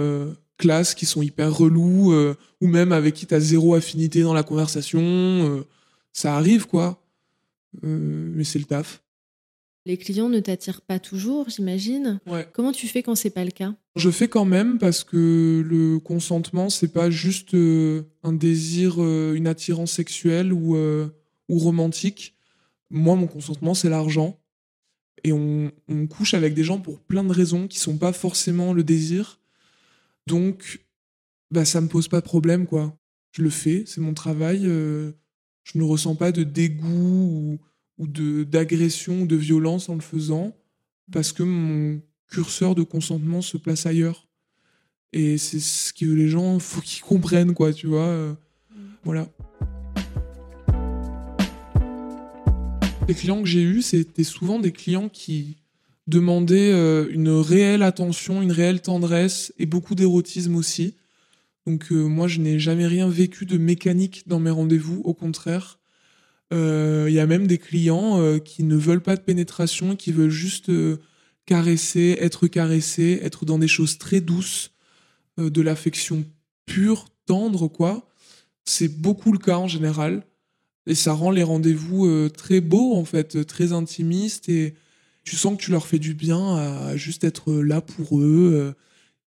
classe 0.58 0.96
qui 0.96 1.06
sont 1.06 1.22
hyper 1.22 1.56
relous, 1.56 2.14
ou 2.62 2.68
même 2.68 2.92
avec 2.92 3.16
qui 3.16 3.26
t'as 3.26 3.40
zéro 3.40 3.76
affinité 3.76 4.22
dans 4.22 4.34
la 4.34 4.44
conversation. 4.44 5.66
ça 6.14 6.36
arrive, 6.36 6.68
quoi. 6.68 7.02
mais 7.84 8.44
c'est 8.44 8.60
le 8.60 8.66
taf. 8.66 9.02
Les 9.88 9.96
clients 9.96 10.28
ne 10.28 10.42
t'attirent 10.42 10.82
pas 10.82 11.00
toujours, 11.00 11.50
j'imagine. 11.50 12.20
Comment 12.52 12.74
tu 12.74 12.90
fais 12.90 13.04
quand 13.04 13.16
c'est 13.16 13.30
pas 13.30 13.46
le 13.46 13.52
cas? 13.52 13.74
Je 13.96 14.10
fais 14.10 14.28
quand 14.28 14.44
même 14.44 14.80
parce 14.80 15.06
que 15.06 15.64
le 15.66 15.98
consentement, 16.00 16.70
c'est 16.70 16.92
pas 16.92 17.10
juste 17.10 17.54
euh, 17.54 18.04
un 18.22 18.34
désir, 18.34 18.96
euh, 19.00 19.34
une 19.34 19.48
attirance 19.48 19.94
sexuelle 19.94 20.52
ou, 20.52 20.76
euh, 20.76 21.08
ou 21.48 21.58
romantique. 21.58 22.36
Moi, 22.90 23.16
mon 23.16 23.28
consentement, 23.28 23.74
c'est 23.74 23.88
l'argent. 23.88 24.38
Et 25.24 25.32
on, 25.32 25.72
couche 26.10 26.34
avec 26.34 26.54
des 26.54 26.66
gens 26.66 26.80
pour 26.80 27.00
plein 27.00 27.24
de 27.24 27.32
raisons 27.32 27.70
qui 27.70 27.80
sont 27.80 27.98
pas 27.98 28.12
forcément 28.12 28.74
le 28.74 28.84
désir. 28.84 29.40
Donc, 30.28 30.86
bah, 31.50 31.64
ça 31.64 31.80
me 31.80 31.88
pose 31.88 32.10
pas 32.10 32.20
de 32.20 32.26
problème, 32.26 32.68
quoi. 32.68 32.94
Je 33.32 33.42
le 33.42 33.50
fais, 33.50 33.86
c'est 33.88 34.02
mon 34.02 34.14
travail. 34.14 34.64
je 34.64 35.14
ne 35.76 35.84
ressens 35.84 36.16
pas 36.16 36.34
de 36.34 36.44
dégoût 36.44 37.32
ou 37.54 37.60
ou 37.98 38.08
de 38.08 38.44
d'agression, 38.44 39.26
de 39.26 39.36
violence 39.36 39.90
en 39.90 39.96
le 39.96 40.02
faisant, 40.02 40.56
parce 41.12 41.32
que 41.32 41.44
mon 41.44 42.02
curseur 42.30 42.76
de 42.76 42.84
consentement 42.84 43.42
se 43.42 43.58
place 43.58 43.86
ailleurs. 43.86 44.28
Et 45.14 45.38
c'est 45.38 45.60
ce 45.60 45.94
que 45.94 46.06
les 46.06 46.28
gens, 46.28 46.60
faut 46.60 46.82
qu'ils 46.82 47.04
comprennent, 47.04 47.54
quoi, 47.54 47.74
tu 47.74 47.88
vois. 47.88 48.08
Euh, 48.08 48.34
voilà. 49.04 49.30
Les 53.08 53.14
clients 53.14 53.42
que 53.42 53.48
j'ai 53.48 53.64
eus, 53.64 53.82
c'était 53.82 54.26
souvent 54.26 54.60
des 54.60 54.74
clients 54.74 55.08
qui 55.08 55.56
demandaient 56.08 56.72
euh, 56.74 57.08
une 57.10 57.30
réelle 57.30 57.84
attention, 57.84 58.42
une 58.42 58.52
réelle 58.52 58.82
tendresse 58.82 59.54
et 59.58 59.66
beaucoup 59.66 59.96
d'érotisme 59.96 60.56
aussi. 60.56 60.96
Donc 61.66 61.92
euh, 61.92 62.06
moi, 62.06 62.28
je 62.28 62.40
n'ai 62.40 62.60
jamais 62.60 62.88
rien 62.88 63.10
vécu 63.10 63.46
de 63.46 63.58
mécanique 63.58 64.24
dans 64.28 64.40
mes 64.40 64.50
rendez-vous, 64.50 65.02
au 65.06 65.14
contraire. 65.14 65.80
Il 66.52 66.58
euh, 66.58 67.10
y 67.10 67.20
a 67.20 67.28
même 67.28 67.46
des 67.46 67.58
clients 67.58 68.22
euh, 68.22 68.40
qui 68.40 68.64
ne 68.64 68.78
veulent 68.78 69.02
pas 69.02 69.18
de 69.18 69.22
pénétration, 69.22 69.98
qui 69.98 70.14
veulent 70.14 70.30
juste 70.30 70.70
euh, 70.70 70.98
caresser, 71.46 72.18
être 72.22 72.48
caressés, 72.48 73.20
être 73.22 73.46
dans 73.46 73.60
des 73.60 73.68
choses 73.68 73.98
très 73.98 74.22
douces, 74.22 74.72
de 75.38 75.62
l'affection 75.62 76.26
pure, 76.66 77.06
tendre, 77.28 77.68
quoi. 77.68 78.10
C'est 78.66 78.88
beaucoup 78.88 79.32
le 79.32 79.38
cas 79.38 79.58
en 79.58 79.68
général. 79.68 80.26
Et 80.88 80.96
ça 80.96 81.14
rend 81.14 81.30
les 81.30 81.44
rendez-vous 81.44 82.28
très 82.30 82.60
beaux, 82.60 82.96
en 82.96 83.06
fait, 83.06 83.46
très 83.46 83.72
intimistes. 83.72 84.50
Et 84.50 84.74
tu 85.24 85.36
sens 85.36 85.56
que 85.56 85.62
tu 85.62 85.70
leur 85.70 85.86
fais 85.86 86.00
du 86.00 86.16
bien 86.16 86.56
à 86.56 86.98
juste 86.98 87.24
être 87.24 87.54
là 87.54 87.82
pour 87.82 88.20
eux. 88.20 88.74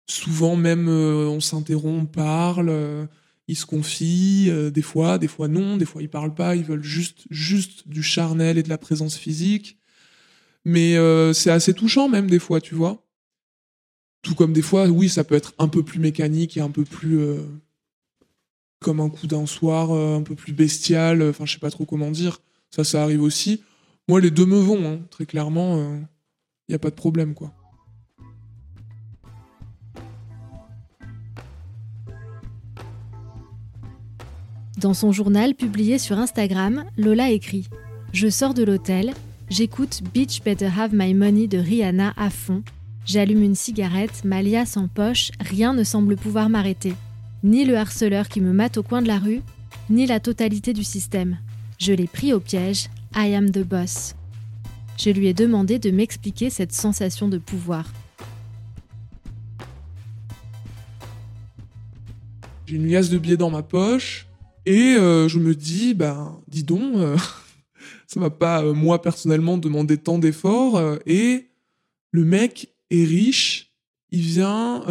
souvent 0.07 0.55
même, 0.55 0.87
on 0.87 1.41
s'interrompt, 1.41 2.03
on 2.03 2.05
parle 2.05 3.09
ils 3.47 3.55
se 3.55 3.65
confient, 3.65 4.47
euh, 4.49 4.69
des 4.69 4.81
fois, 4.81 5.17
des 5.17 5.27
fois 5.27 5.47
non, 5.47 5.77
des 5.77 5.85
fois 5.85 6.01
ils 6.01 6.09
parlent 6.09 6.35
pas, 6.35 6.55
ils 6.55 6.65
veulent 6.65 6.83
juste, 6.83 7.25
juste 7.29 7.87
du 7.87 8.03
charnel 8.03 8.57
et 8.57 8.63
de 8.63 8.69
la 8.69 8.77
présence 8.77 9.17
physique. 9.17 9.77
Mais 10.65 10.97
euh, 10.97 11.33
c'est 11.33 11.49
assez 11.51 11.73
touchant 11.73 12.09
même 12.09 12.29
des 12.29 12.39
fois, 12.39 12.59
tu 12.59 12.75
vois. 12.75 13.05
Tout 14.21 14.35
comme 14.35 14.51
des 14.51 14.61
fois, 14.61 14.87
oui, 14.87 15.07
ça 15.07 15.23
peut 15.23 15.35
être 15.35 15.53
un 15.59 15.69
peu 15.69 15.83
plus 15.83 15.99
mécanique 15.99 16.57
et 16.57 16.61
un 16.61 16.71
peu 16.71 16.83
plus 16.83 17.19
euh, 17.19 17.41
comme 18.79 18.99
un 18.99 19.09
coup 19.09 19.27
d'un 19.27 19.45
soir, 19.45 19.91
un 19.91 20.23
peu 20.23 20.35
plus 20.35 20.53
bestial. 20.53 21.23
Enfin, 21.23 21.45
je 21.45 21.53
sais 21.53 21.59
pas 21.59 21.71
trop 21.71 21.85
comment 21.85 22.11
dire. 22.11 22.41
Ça, 22.69 22.83
ça 22.83 23.03
arrive 23.03 23.21
aussi. 23.21 23.63
Moi, 24.09 24.19
les 24.19 24.31
deux 24.31 24.45
me 24.45 24.57
vont, 24.57 24.85
hein, 24.85 24.99
très 25.09 25.25
clairement. 25.25 25.77
Il 26.67 26.71
n'y 26.71 26.75
a 26.75 26.79
pas 26.79 26.89
de 26.89 26.95
problème, 26.95 27.33
quoi. 27.33 27.53
Dans 34.77 34.93
son 34.93 35.11
journal 35.11 35.55
publié 35.55 35.97
sur 35.97 36.19
Instagram, 36.19 36.85
Lola 36.97 37.31
écrit 37.31 37.67
Je 38.13 38.27
sors 38.27 38.53
de 38.53 38.63
l'hôtel, 38.63 39.11
j'écoute 39.49 40.03
Bitch 40.13 40.43
Better 40.43 40.69
Have 40.77 40.91
My 40.93 41.15
Money 41.15 41.47
de 41.47 41.57
Rihanna 41.57 42.13
à 42.15 42.29
fond, 42.29 42.61
j'allume 43.03 43.41
une 43.41 43.55
cigarette, 43.55 44.23
ma 44.23 44.43
liasse 44.43 44.77
en 44.77 44.87
poche, 44.87 45.31
rien 45.39 45.73
ne 45.73 45.83
semble 45.83 46.15
pouvoir 46.15 46.49
m'arrêter. 46.49 46.93
Ni 47.43 47.65
le 47.65 47.75
harceleur 47.75 48.29
qui 48.29 48.39
me 48.39 48.53
mate 48.53 48.77
au 48.77 48.83
coin 48.83 49.01
de 49.01 49.07
la 49.07 49.17
rue, 49.17 49.41
ni 49.89 50.05
la 50.05 50.19
totalité 50.19 50.73
du 50.73 50.83
système. 50.83 51.39
Je 51.79 51.93
l'ai 51.93 52.07
pris 52.07 52.31
au 52.31 52.39
piège, 52.39 52.89
I 53.15 53.33
am 53.33 53.49
the 53.49 53.63
boss. 53.63 54.13
Je 54.95 55.09
lui 55.09 55.25
ai 55.25 55.33
demandé 55.33 55.79
de 55.79 55.89
m'expliquer 55.89 56.51
cette 56.51 56.73
sensation 56.73 57.27
de 57.27 57.39
pouvoir. 57.39 57.91
J'ai 62.67 62.75
une 62.75 62.87
liasse 62.87 63.09
de 63.09 63.17
billets 63.17 63.37
dans 63.37 63.49
ma 63.49 63.63
poche, 63.63 64.26
et 64.67 64.97
euh, 64.97 65.29
je 65.29 65.39
me 65.39 65.55
dis, 65.55 65.93
ben, 65.93 66.41
dis 66.49 66.63
donc, 66.63 66.97
euh, 66.97 67.15
ça 68.07 68.19
m'a 68.19 68.29
pas, 68.29 68.63
euh, 68.63 68.73
moi, 68.73 69.01
personnellement, 69.01 69.57
demandé 69.57 69.97
tant 69.97 70.19
d'efforts. 70.19 70.81
et 71.05 71.47
le 72.11 72.25
mec 72.25 72.75
est 72.89 73.05
riche, 73.05 73.71
il 74.11 74.19
vient 74.21 74.83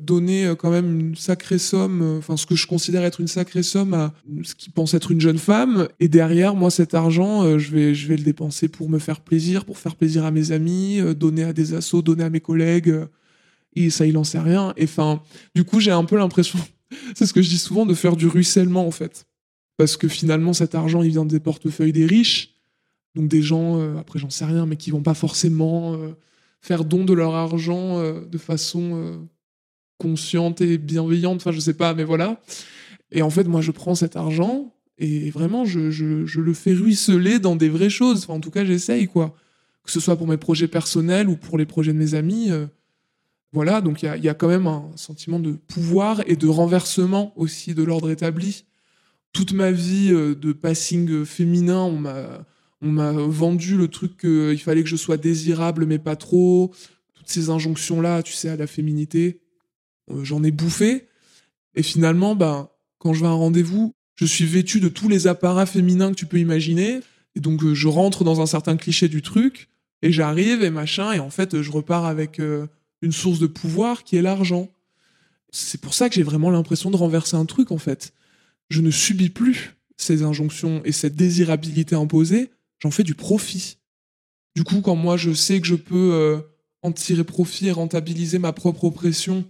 donner 0.00 0.54
quand 0.58 0.70
même 0.70 0.98
une 0.98 1.14
sacrée 1.14 1.58
somme, 1.58 2.16
enfin, 2.18 2.36
ce 2.38 2.46
que 2.46 2.54
je 2.54 2.66
considère 2.66 3.04
être 3.04 3.20
une 3.20 3.28
sacrée 3.28 3.62
somme 3.62 3.92
à 3.92 4.14
ce 4.42 4.54
qui 4.54 4.70
pense 4.70 4.94
être 4.94 5.10
une 5.10 5.20
jeune 5.20 5.38
femme. 5.38 5.88
Et 6.00 6.08
derrière, 6.08 6.54
moi, 6.54 6.70
cet 6.70 6.94
argent, 6.94 7.58
je, 7.58 7.70
vais, 7.70 8.16
le 8.16 8.24
dépenser 8.24 8.68
pour 8.68 8.88
me 8.88 8.98
faire 8.98 9.20
plaisir, 9.20 9.66
pour 9.66 9.76
faire 9.76 9.96
plaisir 9.96 10.24
à 10.24 10.30
mes 10.30 10.52
amis, 10.52 11.00
donner 11.14 11.44
à 11.44 11.52
des 11.52 11.74
assos, 11.74 12.00
donner 12.00 12.24
à 12.24 12.30
mes 12.30 12.40
collègues. 12.40 12.94
et 13.74 13.90
ça, 13.90 14.06
il 14.06 14.16
en 14.16 14.24
sait 14.24 14.40
rien. 14.40 14.72
Et 14.78 14.84
enfin, 14.84 15.22
du 15.54 15.64
coup, 15.64 15.78
j'ai 15.78 15.92
un 15.92 16.04
peu 16.04 16.16
l'impression 16.16 16.58
c'est 17.18 17.26
ce 17.26 17.32
que 17.32 17.42
je 17.42 17.48
dis 17.48 17.58
souvent 17.58 17.84
de 17.84 17.94
faire 17.94 18.14
du 18.14 18.28
ruissellement 18.28 18.86
en 18.86 18.92
fait. 18.92 19.26
Parce 19.76 19.96
que 19.96 20.06
finalement 20.06 20.52
cet 20.52 20.76
argent 20.76 21.02
il 21.02 21.10
vient 21.10 21.24
des 21.24 21.40
portefeuilles 21.40 21.92
des 21.92 22.06
riches, 22.06 22.54
donc 23.16 23.26
des 23.26 23.42
gens, 23.42 23.80
euh, 23.80 23.96
après 23.98 24.20
j'en 24.20 24.30
sais 24.30 24.44
rien, 24.44 24.66
mais 24.66 24.76
qui 24.76 24.92
vont 24.92 25.02
pas 25.02 25.14
forcément 25.14 25.94
euh, 25.94 26.10
faire 26.60 26.84
don 26.84 27.04
de 27.04 27.12
leur 27.12 27.34
argent 27.34 27.98
euh, 27.98 28.24
de 28.24 28.38
façon 28.38 29.18
consciente 29.98 30.60
et 30.60 30.78
bienveillante, 30.78 31.38
enfin 31.40 31.50
je 31.50 31.58
sais 31.58 31.74
pas, 31.74 31.92
mais 31.92 32.04
voilà. 32.04 32.40
Et 33.10 33.22
en 33.22 33.30
fait 33.30 33.48
moi 33.48 33.62
je 33.62 33.72
prends 33.72 33.96
cet 33.96 34.14
argent 34.14 34.72
et 34.98 35.30
vraiment 35.30 35.64
je, 35.64 35.90
je 35.90 36.40
le 36.40 36.54
fais 36.54 36.72
ruisseler 36.72 37.40
dans 37.40 37.56
des 37.56 37.68
vraies 37.68 37.90
choses, 37.90 38.22
enfin, 38.22 38.34
en 38.34 38.40
tout 38.40 38.52
cas 38.52 38.64
j'essaye 38.64 39.08
quoi. 39.08 39.34
Que 39.82 39.90
ce 39.90 39.98
soit 39.98 40.16
pour 40.16 40.28
mes 40.28 40.36
projets 40.36 40.68
personnels 40.68 41.28
ou 41.28 41.36
pour 41.36 41.58
les 41.58 41.66
projets 41.66 41.92
de 41.92 41.98
mes 41.98 42.14
amis 42.14 42.50
voilà, 43.52 43.80
donc 43.80 44.02
il 44.02 44.24
y 44.24 44.28
a, 44.28 44.34
quand 44.34 44.48
même 44.48 44.66
un 44.66 44.90
sentiment 44.96 45.38
de 45.38 45.52
pouvoir 45.52 46.22
et 46.26 46.36
de 46.36 46.46
renversement 46.46 47.32
aussi 47.36 47.74
de 47.74 47.82
l'ordre 47.82 48.10
établi. 48.10 48.66
Toute 49.32 49.52
ma 49.52 49.70
vie 49.70 50.10
euh, 50.12 50.34
de 50.34 50.52
passing 50.52 51.24
féminin, 51.24 51.80
on 51.80 51.98
m'a, 51.98 52.46
on 52.82 52.90
m'a 52.90 53.12
vendu 53.12 53.76
le 53.76 53.88
truc 53.88 54.18
qu'il 54.18 54.60
fallait 54.60 54.82
que 54.82 54.88
je 54.88 54.96
sois 54.96 55.16
désirable 55.16 55.86
mais 55.86 55.98
pas 55.98 56.16
trop. 56.16 56.72
Toutes 57.14 57.28
ces 57.28 57.50
injonctions-là, 57.50 58.22
tu 58.22 58.32
sais, 58.32 58.48
à 58.50 58.56
la 58.56 58.66
féminité, 58.66 59.40
euh, 60.10 60.24
j'en 60.24 60.42
ai 60.44 60.50
bouffé. 60.50 61.08
Et 61.74 61.82
finalement, 61.82 62.34
ben, 62.34 62.68
quand 62.98 63.14
je 63.14 63.20
vais 63.20 63.26
à 63.26 63.30
un 63.30 63.34
rendez-vous, 63.34 63.94
je 64.16 64.24
suis 64.24 64.46
vêtu 64.46 64.80
de 64.80 64.88
tous 64.88 65.08
les 65.08 65.26
apparats 65.26 65.66
féminins 65.66 66.10
que 66.10 66.16
tu 66.16 66.26
peux 66.26 66.38
imaginer. 66.38 67.00
Et 67.36 67.40
donc, 67.40 67.62
euh, 67.62 67.74
je 67.74 67.88
rentre 67.88 68.24
dans 68.24 68.40
un 68.40 68.46
certain 68.46 68.76
cliché 68.76 69.08
du 69.08 69.22
truc, 69.22 69.68
et 70.02 70.12
j'arrive, 70.12 70.62
et 70.62 70.70
machin, 70.70 71.12
et 71.12 71.20
en 71.20 71.30
fait, 71.30 71.62
je 71.62 71.70
repars 71.70 72.04
avec 72.04 72.40
euh, 72.40 72.66
une 73.02 73.12
source 73.12 73.38
de 73.38 73.46
pouvoir 73.46 74.04
qui 74.04 74.16
est 74.16 74.22
l'argent. 74.22 74.68
C'est 75.50 75.80
pour 75.80 75.94
ça 75.94 76.08
que 76.08 76.14
j'ai 76.14 76.22
vraiment 76.22 76.50
l'impression 76.50 76.90
de 76.90 76.96
renverser 76.96 77.36
un 77.36 77.46
truc, 77.46 77.70
en 77.72 77.78
fait. 77.78 78.12
Je 78.70 78.80
ne 78.80 78.90
subis 78.90 79.30
plus 79.30 79.76
ces 79.96 80.22
injonctions 80.22 80.82
et 80.84 80.92
cette 80.92 81.16
désirabilité 81.16 81.94
imposée, 81.94 82.50
j'en 82.78 82.90
fais 82.90 83.02
du 83.02 83.14
profit. 83.14 83.78
Du 84.54 84.64
coup, 84.64 84.80
quand 84.80 84.96
moi, 84.96 85.16
je 85.16 85.32
sais 85.32 85.60
que 85.60 85.66
je 85.66 85.74
peux 85.74 86.12
euh, 86.12 86.40
en 86.82 86.92
tirer 86.92 87.24
profit 87.24 87.68
et 87.68 87.72
rentabiliser 87.72 88.38
ma 88.38 88.52
propre 88.52 88.84
oppression 88.84 89.44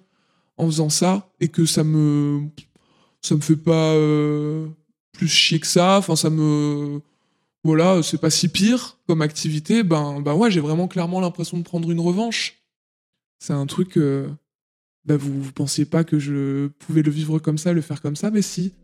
en 0.56 0.66
faisant 0.66 0.90
ça, 0.90 1.30
et 1.40 1.48
que 1.48 1.66
ça 1.66 1.84
me 1.84 2.42
ça 3.22 3.34
me 3.34 3.40
fait 3.40 3.56
pas 3.56 3.92
euh, 3.94 4.66
plus 5.12 5.28
chier 5.28 5.60
que 5.60 5.66
ça. 5.66 5.98
Enfin, 5.98 6.16
ça 6.16 6.30
me 6.30 7.00
voilà, 7.64 8.02
c'est 8.02 8.18
pas 8.18 8.30
si 8.30 8.48
pire 8.48 8.98
comme 9.06 9.22
activité. 9.22 9.82
Ben, 9.82 10.20
ben 10.20 10.34
ouais, 10.34 10.50
j'ai 10.50 10.60
vraiment 10.60 10.88
clairement 10.88 11.20
l'impression 11.20 11.58
de 11.58 11.62
prendre 11.62 11.90
une 11.90 12.00
revanche. 12.00 12.57
C'est 13.38 13.52
un 13.52 13.66
truc. 13.66 13.96
Euh, 13.96 14.28
ben 15.04 15.16
vous, 15.16 15.42
vous 15.42 15.52
pensiez 15.52 15.84
pas 15.84 16.04
que 16.04 16.18
je 16.18 16.68
pouvais 16.78 17.02
le 17.02 17.10
vivre 17.10 17.38
comme 17.38 17.58
ça, 17.58 17.72
le 17.72 17.80
faire 17.80 18.02
comme 18.02 18.16
ça, 18.16 18.30
mais 18.30 18.42
si. 18.42 18.74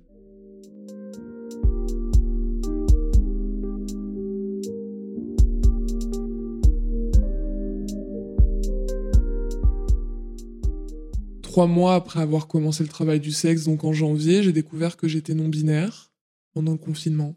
trois 11.55 11.69
mois 11.69 11.95
après 11.95 12.21
avoir 12.21 12.49
commencé 12.49 12.83
le 12.83 12.89
travail 12.89 13.21
du 13.21 13.31
sexe, 13.31 13.63
donc 13.63 13.85
en 13.85 13.93
janvier, 13.93 14.43
j'ai 14.43 14.51
découvert 14.51 14.97
que 14.97 15.07
j'étais 15.07 15.35
non-binaire 15.35 16.11
pendant 16.53 16.73
le 16.73 16.79
confinement. 16.79 17.37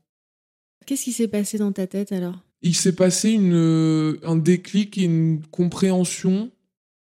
Qu'est-ce 0.88 1.04
qui 1.04 1.12
s'est 1.12 1.28
passé 1.28 1.60
dans 1.60 1.72
ta 1.72 1.86
tête 1.86 2.12
alors? 2.12 2.44
Il 2.64 2.74
s'est 2.74 2.96
passé 2.96 3.30
une, 3.30 3.54
euh, 3.54 4.18
un 4.24 4.36
déclic 4.36 4.98
et 4.98 5.04
une 5.04 5.44
compréhension 5.52 6.50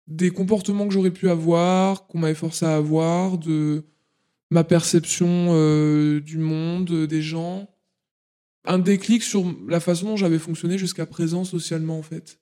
des 0.07 0.31
comportements 0.31 0.87
que 0.87 0.95
j'aurais 0.95 1.13
pu 1.13 1.29
avoir, 1.29 2.07
qu'on 2.07 2.19
m'avait 2.19 2.35
forcé 2.35 2.67
à 2.67 2.77
avoir, 2.77 3.39
de 3.39 3.85
ma 4.51 4.65
perception 4.65 5.49
euh, 5.51 6.21
du 6.21 6.39
monde, 6.39 7.07
des 7.07 7.23
gens. 7.23 7.69
Un 8.65 8.79
déclic 8.79 9.23
sur 9.23 9.57
la 9.67 9.81
façon 9.81 10.07
dont 10.07 10.17
j'avais 10.17 10.39
fonctionné 10.39 10.79
jusqu'à 10.79 11.07
présent 11.07 11.45
socialement 11.45 11.99
en 11.99 12.03
fait, 12.03 12.41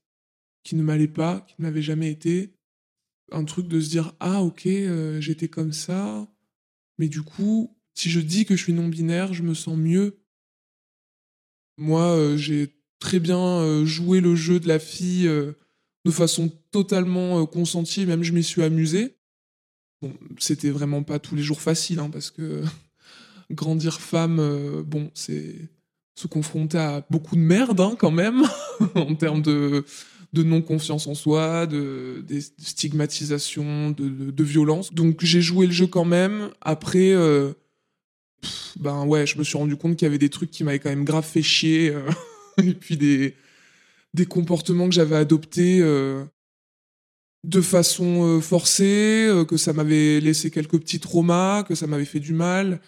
qui 0.65 0.75
ne 0.77 0.83
m'allait 0.83 1.09
pas, 1.09 1.41
qui 1.47 1.55
ne 1.59 1.67
m'avait 1.67 1.83
jamais 1.83 2.11
été. 2.11 2.53
Un 3.33 3.45
truc 3.45 3.69
de 3.69 3.81
se 3.81 3.89
dire 3.89 4.15
ah 4.21 4.43
ok 4.43 4.67
euh, 4.67 5.21
j'étais 5.21 5.49
comme 5.49 5.73
ça. 5.73 6.29
Mais 6.99 7.09
du 7.09 7.23
coup 7.23 7.77
si 7.95 8.11
je 8.11 8.21
dis 8.21 8.45
que 8.45 8.57
je 8.57 8.63
suis 8.63 8.73
non 8.73 8.89
binaire 8.89 9.33
je 9.33 9.43
me 9.43 9.55
sens 9.55 9.77
mieux. 9.79 10.19
Moi 11.79 12.03
euh, 12.03 12.37
j'ai 12.37 12.77
très 12.99 13.21
bien 13.21 13.39
euh, 13.39 13.87
joué 13.87 14.21
le 14.21 14.35
jeu 14.35 14.61
de 14.61 14.69
la 14.69 14.79
fille 14.79 15.31
de 16.05 16.11
façon 16.11 16.51
totalement 16.71 17.45
consentie 17.47 18.07
même 18.07 18.23
je 18.23 18.33
m'y 18.33 18.43
suis 18.43 18.63
amusé 18.63 19.17
bon 20.03 20.13
c'était 20.39 20.71
vraiment 20.71 21.03
pas 21.03 21.19
tous 21.19 21.35
les 21.35 21.43
jours 21.43 21.61
facile 21.61 21.99
hein, 21.99 22.11
parce 22.11 22.31
que 22.31 22.63
grandir 23.51 24.01
femme 24.01 24.83
bon 24.87 25.11
c'est 25.15 25.57
se 26.15 26.27
confronter 26.27 26.79
à 26.79 27.07
beaucoup 27.11 27.37
de 27.37 27.41
merde 27.41 27.81
hein, 27.81 27.97
quand 27.99 28.11
même 28.11 28.43
en 28.95 29.15
termes 29.15 29.43
de 29.43 29.85
non-confiance 30.35 31.07
en 31.07 31.15
soi, 31.15 31.67
de, 31.67 32.25
stigmatisation, 32.59 33.91
de, 33.91 34.45
violence. 34.45 34.93
Donc 34.93 35.25
j'ai 35.25 35.41
joué 35.41 35.67
le 35.67 35.73
jeu 35.73 35.87
quand 35.87 36.05
même. 36.05 36.51
Après, 36.61 37.13
euh, 37.13 37.53
ben 38.79 39.05
ouais, 39.07 39.27
je 39.27 39.39
me 39.39 39.45
suis 39.45 39.59
rendu 39.59 39.77
compte 39.77 39.97
qu'il 39.97 40.07
y 40.07 40.09
avait 40.09 40.19
des 40.19 40.29
trucs 40.29 40.51
qui 40.51 40.65
m'avaient 40.65 40.79
quand 40.79 40.91
même 40.91 41.05
grave 41.05 41.25
fait 41.25 41.43
chier. 41.43 41.91
Euh, 41.91 42.11
et 42.63 42.75
puis 42.75 42.97
des, 42.97 43.35
des 44.15 44.27
comportements 44.27 44.89
que 44.89 44.95
j'avais 44.95 45.17
adoptés 45.17 45.81
euh, 45.81 46.25
de 47.45 47.61
façon 47.61 48.41
forcée, 48.41 49.31
que 49.49 49.57
ça 49.57 49.73
m'avait 49.73 50.21
laissé 50.21 50.51
quelques 50.51 50.79
petits 50.79 51.01
traumas, 51.01 51.63
que 51.63 51.75
ça 51.75 51.87
m'avait 51.87 52.05
fait 52.05 52.21
du 52.21 52.35
mal. 52.35 52.81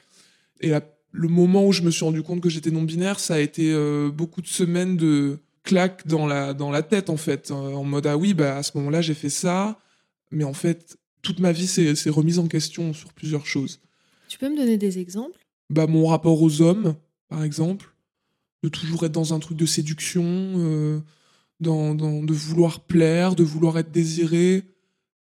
Et 0.61 0.73
le 1.13 1.29
moment 1.29 1.67
où 1.67 1.73
je 1.73 1.83
me 1.83 1.91
suis 1.91 2.05
rendu 2.05 2.23
compte 2.23 2.41
que 2.41 2.51
j'étais 2.51 2.71
non-binaire, 2.71 3.19
ça 3.19 3.35
a 3.35 3.39
été 3.39 3.75
beaucoup 4.13 4.43
de 4.43 4.47
semaines 4.47 4.99
de 4.99 5.39
claque 5.63 6.07
dans 6.07 6.27
la, 6.27 6.55
dans 6.55 6.71
la 6.71 6.83
tête, 6.83 7.11
en 7.11 7.17
fait. 7.17 7.51
Euh, 7.51 7.55
en 7.55 7.85
mode, 7.85 8.07
ah 8.07 8.17
oui, 8.17 8.35
bah, 8.35 8.57
à 8.57 8.63
ce 8.63 8.77
moment-là, 8.79 9.01
j'ai 9.01 9.15
fait 9.15 9.31
ça. 9.31 9.79
Mais 10.31 10.45
en 10.45 10.55
fait, 10.55 10.99
toute 11.23 11.41
ma 11.41 11.53
vie 11.53 11.67
s'est 11.67 12.11
remise 12.11 12.39
en 12.39 12.49
question 12.49 12.93
sur 12.93 13.13
plusieurs 13.13 13.47
choses. 13.47 13.81
Tu 14.29 14.39
peux 14.39 14.49
me 14.49 14.57
donner 14.57 14.79
des 14.79 14.99
exemples? 14.99 15.39
Bah, 15.71 15.87
Mon 15.87 16.07
rapport 16.07 16.41
aux 16.43 16.63
hommes, 16.63 16.95
par 17.29 17.45
exemple. 17.45 17.92
De 18.63 18.69
toujours 18.69 19.05
être 19.05 19.13
dans 19.13 19.35
un 19.35 19.39
truc 19.41 19.57
de 19.57 19.67
séduction, 19.67 20.25
euh, 20.25 21.01
de 21.61 22.33
vouloir 22.33 22.81
plaire, 22.81 23.35
de 23.35 23.43
vouloir 23.43 23.79
être 23.79 23.91
désiré. 23.91 24.65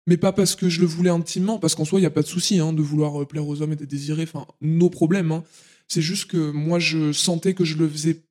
Mais 0.06 0.16
pas 0.16 0.32
parce 0.32 0.56
que 0.56 0.68
je 0.68 0.80
le 0.80 0.86
voulais 0.86 1.10
intimement, 1.10 1.58
parce 1.58 1.74
qu'en 1.74 1.84
soi, 1.84 2.00
il 2.00 2.02
n'y 2.02 2.06
a 2.06 2.10
pas 2.10 2.22
de 2.22 2.26
souci 2.26 2.58
hein, 2.58 2.72
de 2.72 2.82
vouloir 2.82 3.22
euh, 3.22 3.26
plaire 3.26 3.46
aux 3.46 3.62
hommes 3.62 3.72
et 3.72 3.76
d'être 3.76 3.90
désiré. 3.90 4.24
Enfin, 4.24 4.46
nos 4.60 4.90
problèmes. 4.90 5.30
Hein. 5.30 5.44
C'est 5.88 6.02
juste 6.02 6.30
que 6.30 6.50
moi, 6.50 6.78
je 6.78 7.12
sentais 7.12 7.54
que 7.54 7.64
je 7.64 7.76
le 7.76 7.88
faisais 7.88 8.22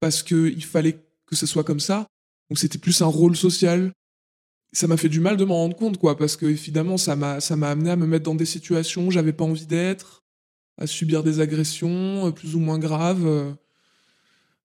parce 0.00 0.22
qu'il 0.22 0.64
fallait 0.64 0.98
que 1.26 1.36
ce 1.36 1.46
soit 1.46 1.64
comme 1.64 1.80
ça. 1.80 2.06
Donc 2.48 2.58
c'était 2.58 2.78
plus 2.78 3.02
un 3.02 3.06
rôle 3.06 3.36
social. 3.36 3.92
Ça 4.72 4.86
m'a 4.86 4.96
fait 4.96 5.08
du 5.08 5.20
mal 5.20 5.36
de 5.36 5.44
m'en 5.44 5.56
rendre 5.56 5.76
compte, 5.76 5.98
quoi, 5.98 6.16
parce 6.16 6.36
que 6.36 6.46
évidemment, 6.46 6.96
ça 6.96 7.14
m'a, 7.14 7.40
ça 7.40 7.56
m'a 7.56 7.70
amené 7.70 7.90
à 7.90 7.96
me 7.96 8.06
mettre 8.06 8.24
dans 8.24 8.34
des 8.34 8.46
situations 8.46 9.06
où 9.06 9.10
j'avais 9.10 9.32
pas 9.32 9.44
envie 9.44 9.66
d'être, 9.66 10.22
à 10.78 10.86
subir 10.86 11.22
des 11.22 11.40
agressions 11.40 12.26
euh, 12.26 12.30
plus 12.30 12.56
ou 12.56 12.58
moins 12.58 12.78
graves, 12.78 13.26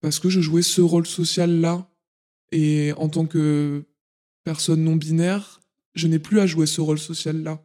parce 0.02 0.20
que 0.20 0.30
je 0.30 0.42
jouais 0.42 0.62
ce 0.62 0.82
rôle 0.82 1.08
social-là. 1.08 1.90
Et 2.52 2.94
en 2.98 3.10
tant 3.10 3.26
que 3.26 3.84
personne 4.44 4.84
non 4.84 4.96
binaire, 4.96 5.60
je 5.96 6.08
n'ai 6.08 6.20
plus 6.20 6.40
à 6.40 6.46
jouer 6.46 6.66
ce 6.66 6.82
rôle 6.82 7.00
social-là. 7.00 7.62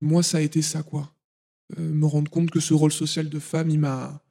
Moi, 0.00 0.22
ça 0.22 0.38
a 0.38 0.40
été 0.40 0.62
ça, 0.62 0.82
quoi. 0.82 1.14
Euh, 1.78 1.88
me 1.88 2.06
rendre 2.06 2.30
compte 2.30 2.50
que 2.50 2.60
ce 2.60 2.74
rôle 2.74 2.92
social 2.92 3.28
de 3.28 3.38
femme, 3.38 3.70
il 3.70 3.78
m'a, 3.78 4.22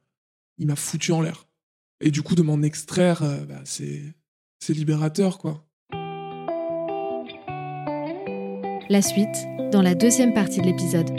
m'a 0.58 0.76
foutu 0.76 1.12
en 1.12 1.20
l'air. 1.20 1.46
Et 2.00 2.10
du 2.10 2.22
coup, 2.22 2.34
de 2.34 2.42
m'en 2.42 2.62
extraire, 2.62 3.22
euh, 3.22 3.44
bah, 3.44 3.60
c'est, 3.64 4.02
c'est 4.60 4.74
libérateur, 4.74 5.38
quoi. 5.38 5.66
La 8.88 9.00
suite, 9.00 9.46
dans 9.72 9.82
la 9.82 9.94
deuxième 9.94 10.34
partie 10.34 10.60
de 10.60 10.66
l'épisode. 10.66 11.10